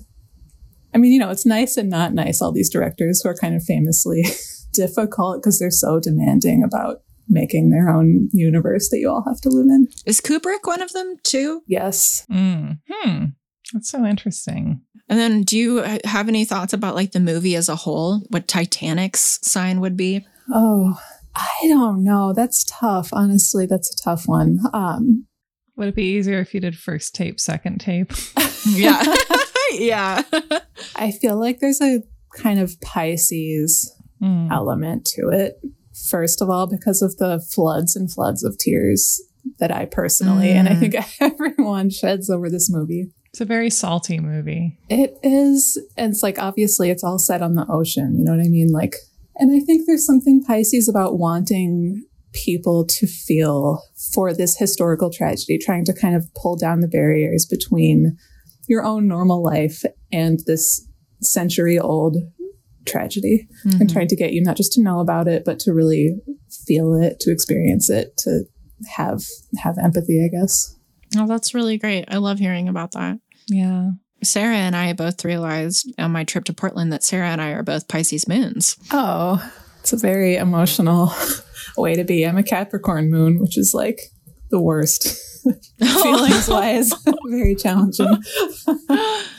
[0.94, 2.42] I mean, you know, it's nice and not nice.
[2.42, 4.26] All these directors who are kind of famously
[4.74, 9.50] difficult because they're so demanding about making their own universe that you all have to
[9.50, 9.88] live in.
[10.06, 11.62] Is Kubrick one of them too?
[11.68, 12.26] Yes.
[12.32, 12.80] Mm.
[12.90, 13.24] Hmm.
[13.74, 14.82] That's so interesting.
[15.10, 18.22] And then do you uh, have any thoughts about like the movie as a whole?
[18.30, 20.26] What Titanic's sign would be?
[20.54, 21.00] Oh,
[21.36, 22.34] I don't know.
[22.34, 23.10] That's tough.
[23.14, 24.60] Honestly, that's a tough one.
[24.74, 25.26] Um,
[25.78, 28.12] Would it be easier if you did first tape, second tape?
[28.66, 29.04] Yeah.
[29.74, 30.22] yeah.
[30.96, 32.02] I feel like there's a
[32.38, 34.50] kind of Pisces Mm.
[34.54, 35.60] element to it.
[36.10, 39.22] First of all, because of the floods and floods of tears
[39.60, 40.80] that I personally, and I Mm.
[40.80, 43.12] think everyone sheds over this movie.
[43.32, 44.78] It's a very salty movie.
[44.90, 48.16] It is, and it's like obviously it's all set on the ocean.
[48.18, 48.70] You know what I mean?
[48.72, 48.96] Like,
[49.36, 53.82] and I think there's something Pisces about wanting people to feel
[54.14, 58.18] for this historical tragedy, trying to kind of pull down the barriers between
[58.68, 60.88] your own normal life and this
[61.22, 62.18] century old
[62.86, 63.82] tragedy mm-hmm.
[63.82, 66.16] and trying to get you not just to know about it, but to really
[66.66, 68.44] feel it, to experience it, to
[68.96, 69.24] have
[69.60, 70.76] have empathy, I guess.
[71.18, 72.06] Oh, that's really great.
[72.08, 73.20] I love hearing about that.
[73.48, 73.92] Yeah.
[74.24, 77.64] Sarah and I both realized on my trip to Portland that Sarah and I are
[77.64, 78.78] both Pisces moons.
[78.92, 79.44] Oh,
[79.80, 81.14] it's a very emotional
[81.78, 82.24] way to be.
[82.24, 84.00] I'm a Capricorn moon, which is like
[84.50, 85.20] the worst
[85.80, 86.94] feelings wise.
[87.28, 88.18] very challenging.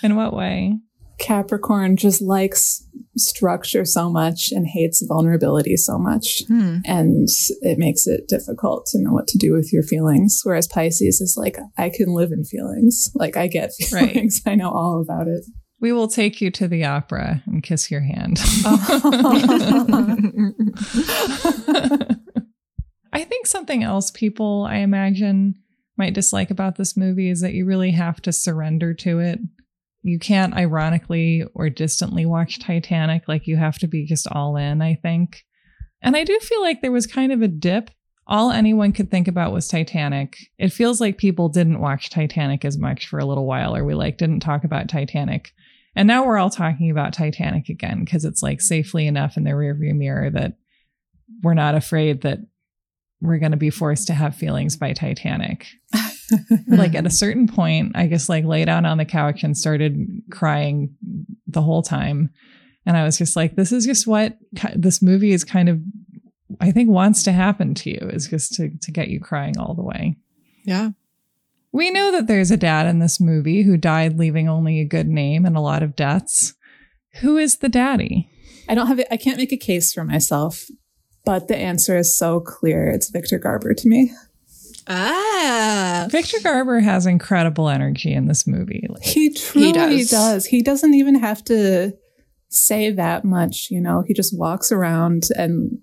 [0.02, 0.78] In what way?
[1.18, 2.86] Capricorn just likes
[3.16, 6.42] structure so much and hates vulnerability so much.
[6.48, 6.78] Hmm.
[6.84, 7.28] And
[7.62, 10.40] it makes it difficult to know what to do with your feelings.
[10.42, 13.10] Whereas Pisces is like, I can live in feelings.
[13.14, 14.42] Like, I get feelings.
[14.44, 14.52] Right.
[14.52, 15.44] I know all about it.
[15.80, 18.38] We will take you to the opera and kiss your hand.
[23.12, 25.56] I think something else people, I imagine,
[25.96, 29.38] might dislike about this movie is that you really have to surrender to it
[30.04, 33.26] you can't ironically or distantly watch Titanic.
[33.26, 35.44] Like you have to be just all in, I think.
[36.02, 37.90] And I do feel like there was kind of a dip.
[38.26, 40.36] All anyone could think about was Titanic.
[40.58, 43.94] It feels like people didn't watch Titanic as much for a little while, or we
[43.94, 45.52] like didn't talk about Titanic.
[45.96, 49.50] And now we're all talking about Titanic again because it's like safely enough in the
[49.52, 50.58] rearview mirror that
[51.42, 52.40] we're not afraid that
[53.22, 55.66] we're going to be forced to have feelings by Titanic.
[56.68, 60.22] like at a certain point, I just like lay down on the couch and started
[60.30, 60.94] crying
[61.46, 62.30] the whole time.
[62.86, 64.36] And I was just like, this is just what
[64.74, 65.80] this movie is kind of,
[66.60, 69.74] I think, wants to happen to you is just to, to get you crying all
[69.74, 70.16] the way.
[70.64, 70.90] Yeah.
[71.72, 75.08] We know that there's a dad in this movie who died leaving only a good
[75.08, 76.54] name and a lot of debts.
[77.20, 78.30] Who is the daddy?
[78.68, 79.08] I don't have it.
[79.10, 80.64] I can't make a case for myself,
[81.24, 82.88] but the answer is so clear.
[82.88, 84.12] It's Victor Garber to me.
[84.86, 86.08] Ah.
[86.10, 88.86] Victor Garber has incredible energy in this movie.
[89.02, 90.10] He truly he does.
[90.10, 90.46] does.
[90.46, 91.94] He doesn't even have to
[92.48, 94.04] say that much, you know.
[94.06, 95.78] He just walks around and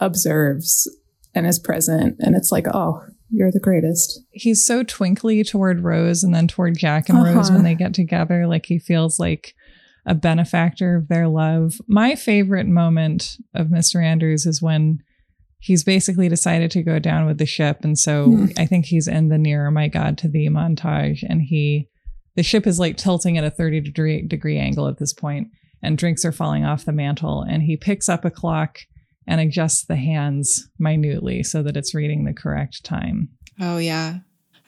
[0.00, 0.88] observes
[1.34, 6.22] and is present and it's like, "Oh, you're the greatest." He's so twinkly toward Rose
[6.22, 7.34] and then toward Jack and uh-huh.
[7.34, 9.54] Rose when they get together, like he feels like
[10.06, 11.80] a benefactor of their love.
[11.88, 14.04] My favorite moment of Mr.
[14.04, 14.98] Andrews is when
[15.64, 17.78] he's basically decided to go down with the ship.
[17.84, 18.52] And so mm.
[18.58, 21.24] I think he's in the Nearer My God to Thee montage.
[21.26, 21.88] And he,
[22.34, 25.48] the ship is like tilting at a 30 degree, degree angle at this point,
[25.82, 27.40] and drinks are falling off the mantle.
[27.40, 28.80] And he picks up a clock
[29.26, 33.30] and adjusts the hands minutely so that it's reading the correct time.
[33.58, 34.18] Oh, yeah.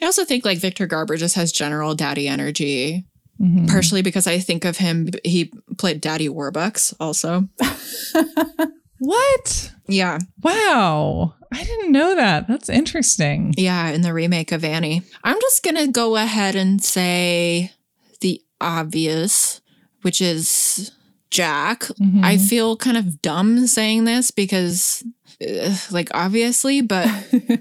[0.01, 3.05] I also think like Victor Garber just has general daddy energy.
[3.39, 3.67] Mm-hmm.
[3.67, 7.51] Partially because I think of him, he played Daddy Warbucks also.
[8.99, 9.73] What?
[9.87, 10.19] Yeah.
[10.43, 11.35] Wow.
[11.53, 12.49] I didn't know that.
[12.49, 13.55] That's interesting.
[13.57, 15.03] Yeah, in the remake of Annie.
[15.25, 17.73] I'm just going to go ahead and say
[18.21, 19.61] the obvious,
[20.03, 20.93] which is
[21.31, 21.81] Jack.
[21.81, 22.25] Mm-hmm.
[22.25, 25.05] I feel kind of dumb saying this because,
[25.47, 27.59] uh, like, obviously, but I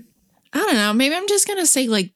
[0.53, 0.93] don't know.
[0.93, 2.11] Maybe I'm just going to say, like,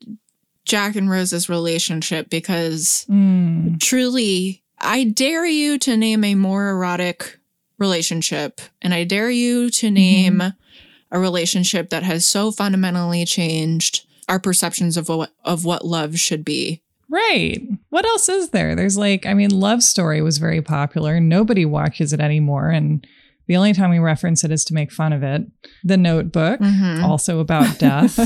[0.64, 3.80] Jack and Rose's relationship because mm.
[3.80, 7.39] truly, I dare you to name a more erotic
[7.80, 8.60] relationship.
[8.80, 10.56] And I dare you to name mm-hmm.
[11.10, 16.44] a relationship that has so fundamentally changed our perceptions of what of what love should
[16.44, 16.82] be.
[17.08, 17.60] Right.
[17.88, 18.76] What else is there?
[18.76, 21.18] There's like, I mean, Love Story was very popular.
[21.18, 22.70] Nobody watches it anymore.
[22.70, 23.04] And
[23.48, 25.42] the only time we reference it is to make fun of it.
[25.82, 27.04] The Notebook, mm-hmm.
[27.04, 28.16] also about death.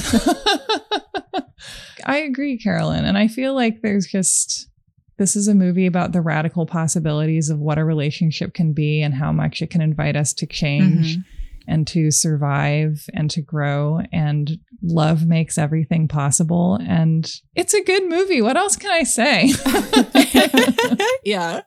[2.05, 3.06] I agree, Carolyn.
[3.06, 4.68] And I feel like there's just
[5.16, 9.14] this is a movie about the radical possibilities of what a relationship can be and
[9.14, 11.70] how much it can invite us to change mm-hmm.
[11.70, 14.00] and to survive and to grow.
[14.12, 16.78] And love makes everything possible.
[16.86, 18.42] And it's a good movie.
[18.42, 19.52] What else can I say?
[21.24, 21.62] yeah.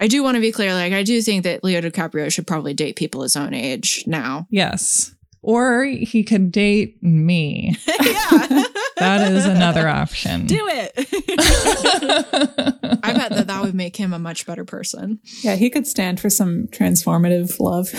[0.00, 0.74] I do want to be clear.
[0.74, 4.46] Like, I do think that Leo DiCaprio should probably date people his own age now.
[4.50, 5.14] Yes.
[5.42, 7.76] Or he could date me.
[8.02, 8.64] yeah.
[8.96, 10.46] That is another option.
[10.46, 10.92] Do it.
[13.04, 15.20] I bet that that would make him a much better person.
[15.42, 17.92] Yeah, he could stand for some transformative love.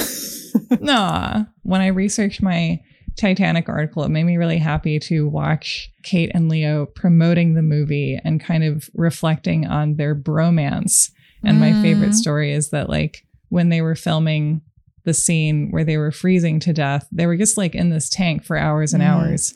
[0.82, 1.46] nah.
[1.64, 2.82] When I researched my
[3.18, 8.20] Titanic article, it made me really happy to watch Kate and Leo promoting the movie
[8.24, 11.12] and kind of reflecting on their bromance.
[11.44, 11.62] And mm.
[11.62, 12.16] my favorite mm.
[12.16, 14.62] story is that, like, when they were filming
[15.06, 17.08] the scene where they were freezing to death.
[17.12, 19.08] They were just like in this tank for hours and mm.
[19.08, 19.56] hours.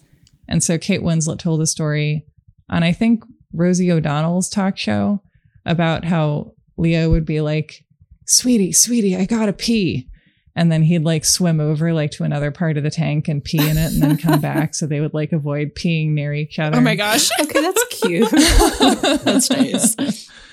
[0.50, 2.26] And so Kate Winslet told a story
[2.70, 3.24] on, I think,
[3.54, 5.22] Rosie O'Donnell's talk show
[5.66, 7.86] about how Leo would be like,
[8.26, 10.08] Sweetie, sweetie, I gotta pee.
[10.56, 13.58] And then he'd like swim over like to another part of the tank and pee
[13.58, 14.76] in it and then come back.
[14.76, 16.78] So they would like avoid peeing near each other.
[16.78, 17.30] Oh my gosh.
[17.42, 18.30] okay, that's cute.
[19.24, 19.96] that's nice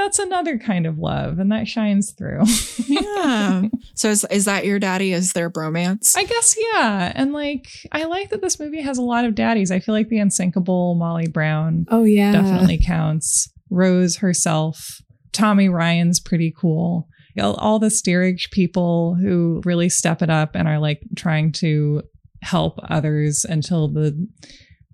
[0.00, 2.42] that's another kind of love and that shines through.
[2.88, 3.62] yeah.
[3.94, 5.12] So is, is that your daddy?
[5.12, 6.16] Is there bromance?
[6.16, 7.12] I guess yeah.
[7.14, 9.70] And like I like that this movie has a lot of daddies.
[9.70, 12.32] I feel like the unsinkable Molly Brown Oh yeah.
[12.32, 13.52] definitely counts.
[13.68, 15.02] Rose herself,
[15.32, 17.08] Tommy Ryan's pretty cool.
[17.38, 22.02] All, all the steerage people who really step it up and are like trying to
[22.42, 24.26] help others until the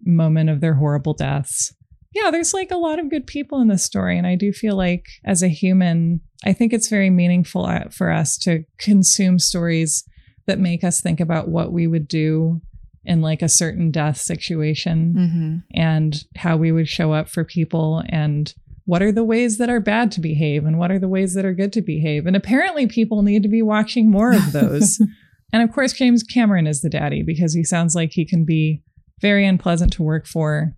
[0.05, 1.73] moment of their horrible deaths.
[2.23, 4.17] Yeah, there's like a lot of good people in this story.
[4.17, 8.11] And I do feel like as a human, I think it's very meaningful uh, for
[8.11, 10.05] us to consume stories
[10.47, 12.61] that make us think about what we would do
[13.05, 15.57] in like a certain death situation Mm-hmm.
[15.75, 19.81] and how we would show up for people and what are the ways that are
[19.81, 22.27] bad to behave and what are the ways that are good to behave.
[22.27, 25.01] And apparently people need to be watching more of those.
[25.53, 28.83] and of course, James Cameron is the daddy because he sounds like he can be
[29.21, 30.73] very unpleasant to work for,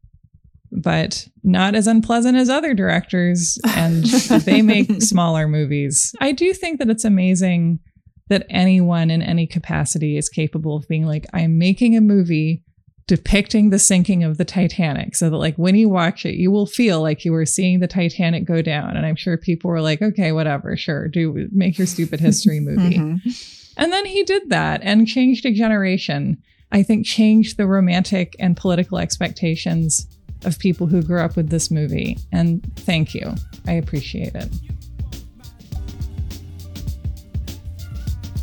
[0.72, 3.58] but not as unpleasant as other directors.
[3.76, 4.04] And
[4.44, 6.14] they make smaller movies.
[6.20, 7.80] I do think that it's amazing
[8.28, 12.62] that anyone in any capacity is capable of being like, I'm making a movie
[13.06, 16.66] depicting the sinking of the Titanic so that like when you watch it you will
[16.66, 20.02] feel like you were seeing the Titanic go down and I'm sure people were like
[20.02, 23.72] okay whatever sure do make your stupid history movie Mhm.
[23.78, 26.36] and then he did that and changed a generation
[26.70, 30.06] I think changed the romantic and political expectations
[30.44, 33.34] of people who grew up with this movie and thank you
[33.66, 34.48] I appreciate it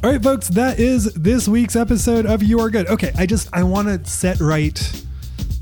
[0.04, 2.86] All right, folks, that is this week's episode of You Are Good.
[2.90, 4.76] Okay, I just I want to set right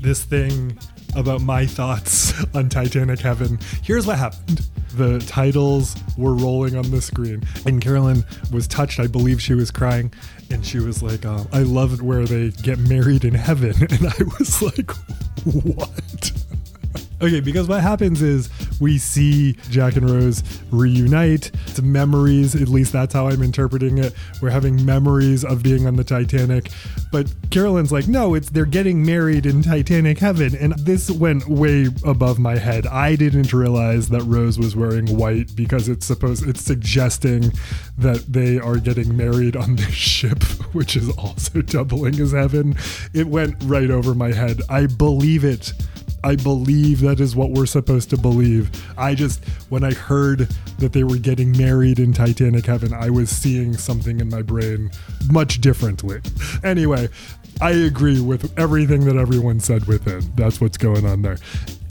[0.02, 0.78] this thing
[1.16, 3.58] about my thoughts on Titanic Heaven.
[3.82, 4.60] Here's what happened.
[4.96, 9.00] The titles were rolling on the screen, and Carolyn was touched.
[9.00, 10.12] I believe she was crying,
[10.50, 14.06] and she was like, um, "I love it where they get married in heaven." And
[14.06, 14.90] I was like,
[15.44, 16.32] "What?"
[17.24, 18.50] Okay, because what happens is
[18.82, 21.52] we see Jack and Rose reunite.
[21.66, 24.12] It's memories, at least that's how I'm interpreting it.
[24.42, 26.70] We're having memories of being on the Titanic.
[27.10, 30.54] But Carolyn's like, no, it's they're getting married in Titanic heaven.
[30.54, 32.86] And this went way above my head.
[32.86, 37.52] I didn't realize that Rose was wearing white because it's supposed it's suggesting
[37.96, 40.42] that they are getting married on this ship,
[40.74, 42.76] which is also doubling as heaven.
[43.14, 44.60] It went right over my head.
[44.68, 45.72] I believe it.
[46.24, 48.70] I believe that is what we're supposed to believe.
[48.96, 50.48] I just, when I heard
[50.78, 54.90] that they were getting married in Titanic Heaven, I was seeing something in my brain
[55.30, 56.22] much differently.
[56.62, 57.10] Anyway,
[57.60, 60.22] I agree with everything that everyone said within.
[60.34, 61.36] That's what's going on there.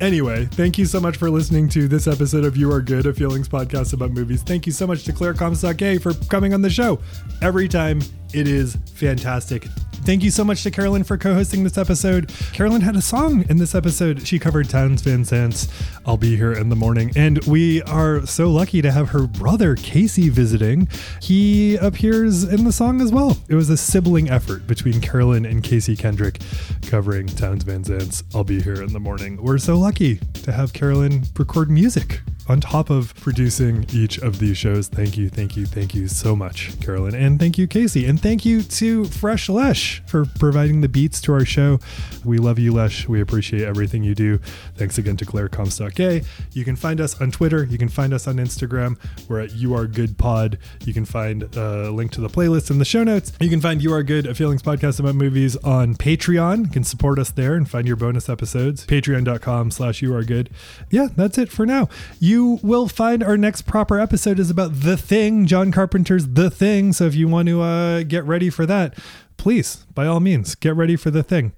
[0.03, 3.13] Anyway, thank you so much for listening to this episode of You Are Good, a
[3.13, 4.43] feelings podcast about movies.
[4.43, 6.99] Thank you so much to Claire Comstock for coming on the show.
[7.41, 8.01] Every time,
[8.33, 9.63] it is fantastic.
[10.05, 12.29] Thank you so much to Carolyn for co hosting this episode.
[12.51, 14.27] Carolyn had a song in this episode.
[14.27, 15.69] She covered Townes Van Zandt's
[16.05, 17.13] I'll Be Here in the Morning.
[17.15, 20.89] And we are so lucky to have her brother, Casey, visiting.
[21.21, 23.37] He appears in the song as well.
[23.47, 26.41] It was a sibling effort between Carolyn and Casey Kendrick
[26.87, 29.41] covering Townes Van Zandt's I'll Be Here in the Morning.
[29.41, 34.57] We're so lucky to have Carolyn record music on top of producing each of these
[34.57, 34.87] shows.
[34.87, 37.15] Thank you, thank you, thank you so much, Carolyn.
[37.15, 38.05] And thank you, Casey.
[38.05, 41.79] And thank you to Fresh Lesh for providing the beats to our show.
[42.25, 43.07] We love you, Lesh.
[43.07, 44.39] We appreciate everything you do.
[44.75, 46.23] Thanks again to Claire Comstock Gay.
[46.51, 47.63] You can find us on Twitter.
[47.63, 48.97] You can find us on Instagram.
[49.29, 50.57] We're at You Are Good Pod.
[50.85, 53.31] You can find a link to the playlist in the show notes.
[53.39, 56.65] You can find You Are Good, a feelings podcast about movies on Patreon.
[56.65, 58.85] You can support us there and find your bonus episodes.
[58.85, 60.49] Patreon.com slash You Are Good.
[60.89, 61.89] Yeah, that's it for now.
[62.33, 66.91] You will find our next proper episode is about The Thing, John Carpenter's The Thing.
[66.91, 68.97] So if you want to uh, get ready for that,
[69.37, 71.51] please, by all means, get ready for The Thing.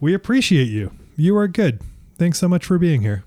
[0.00, 0.92] We appreciate you.
[1.18, 1.82] You are good.
[2.16, 3.24] Thanks so much for being here.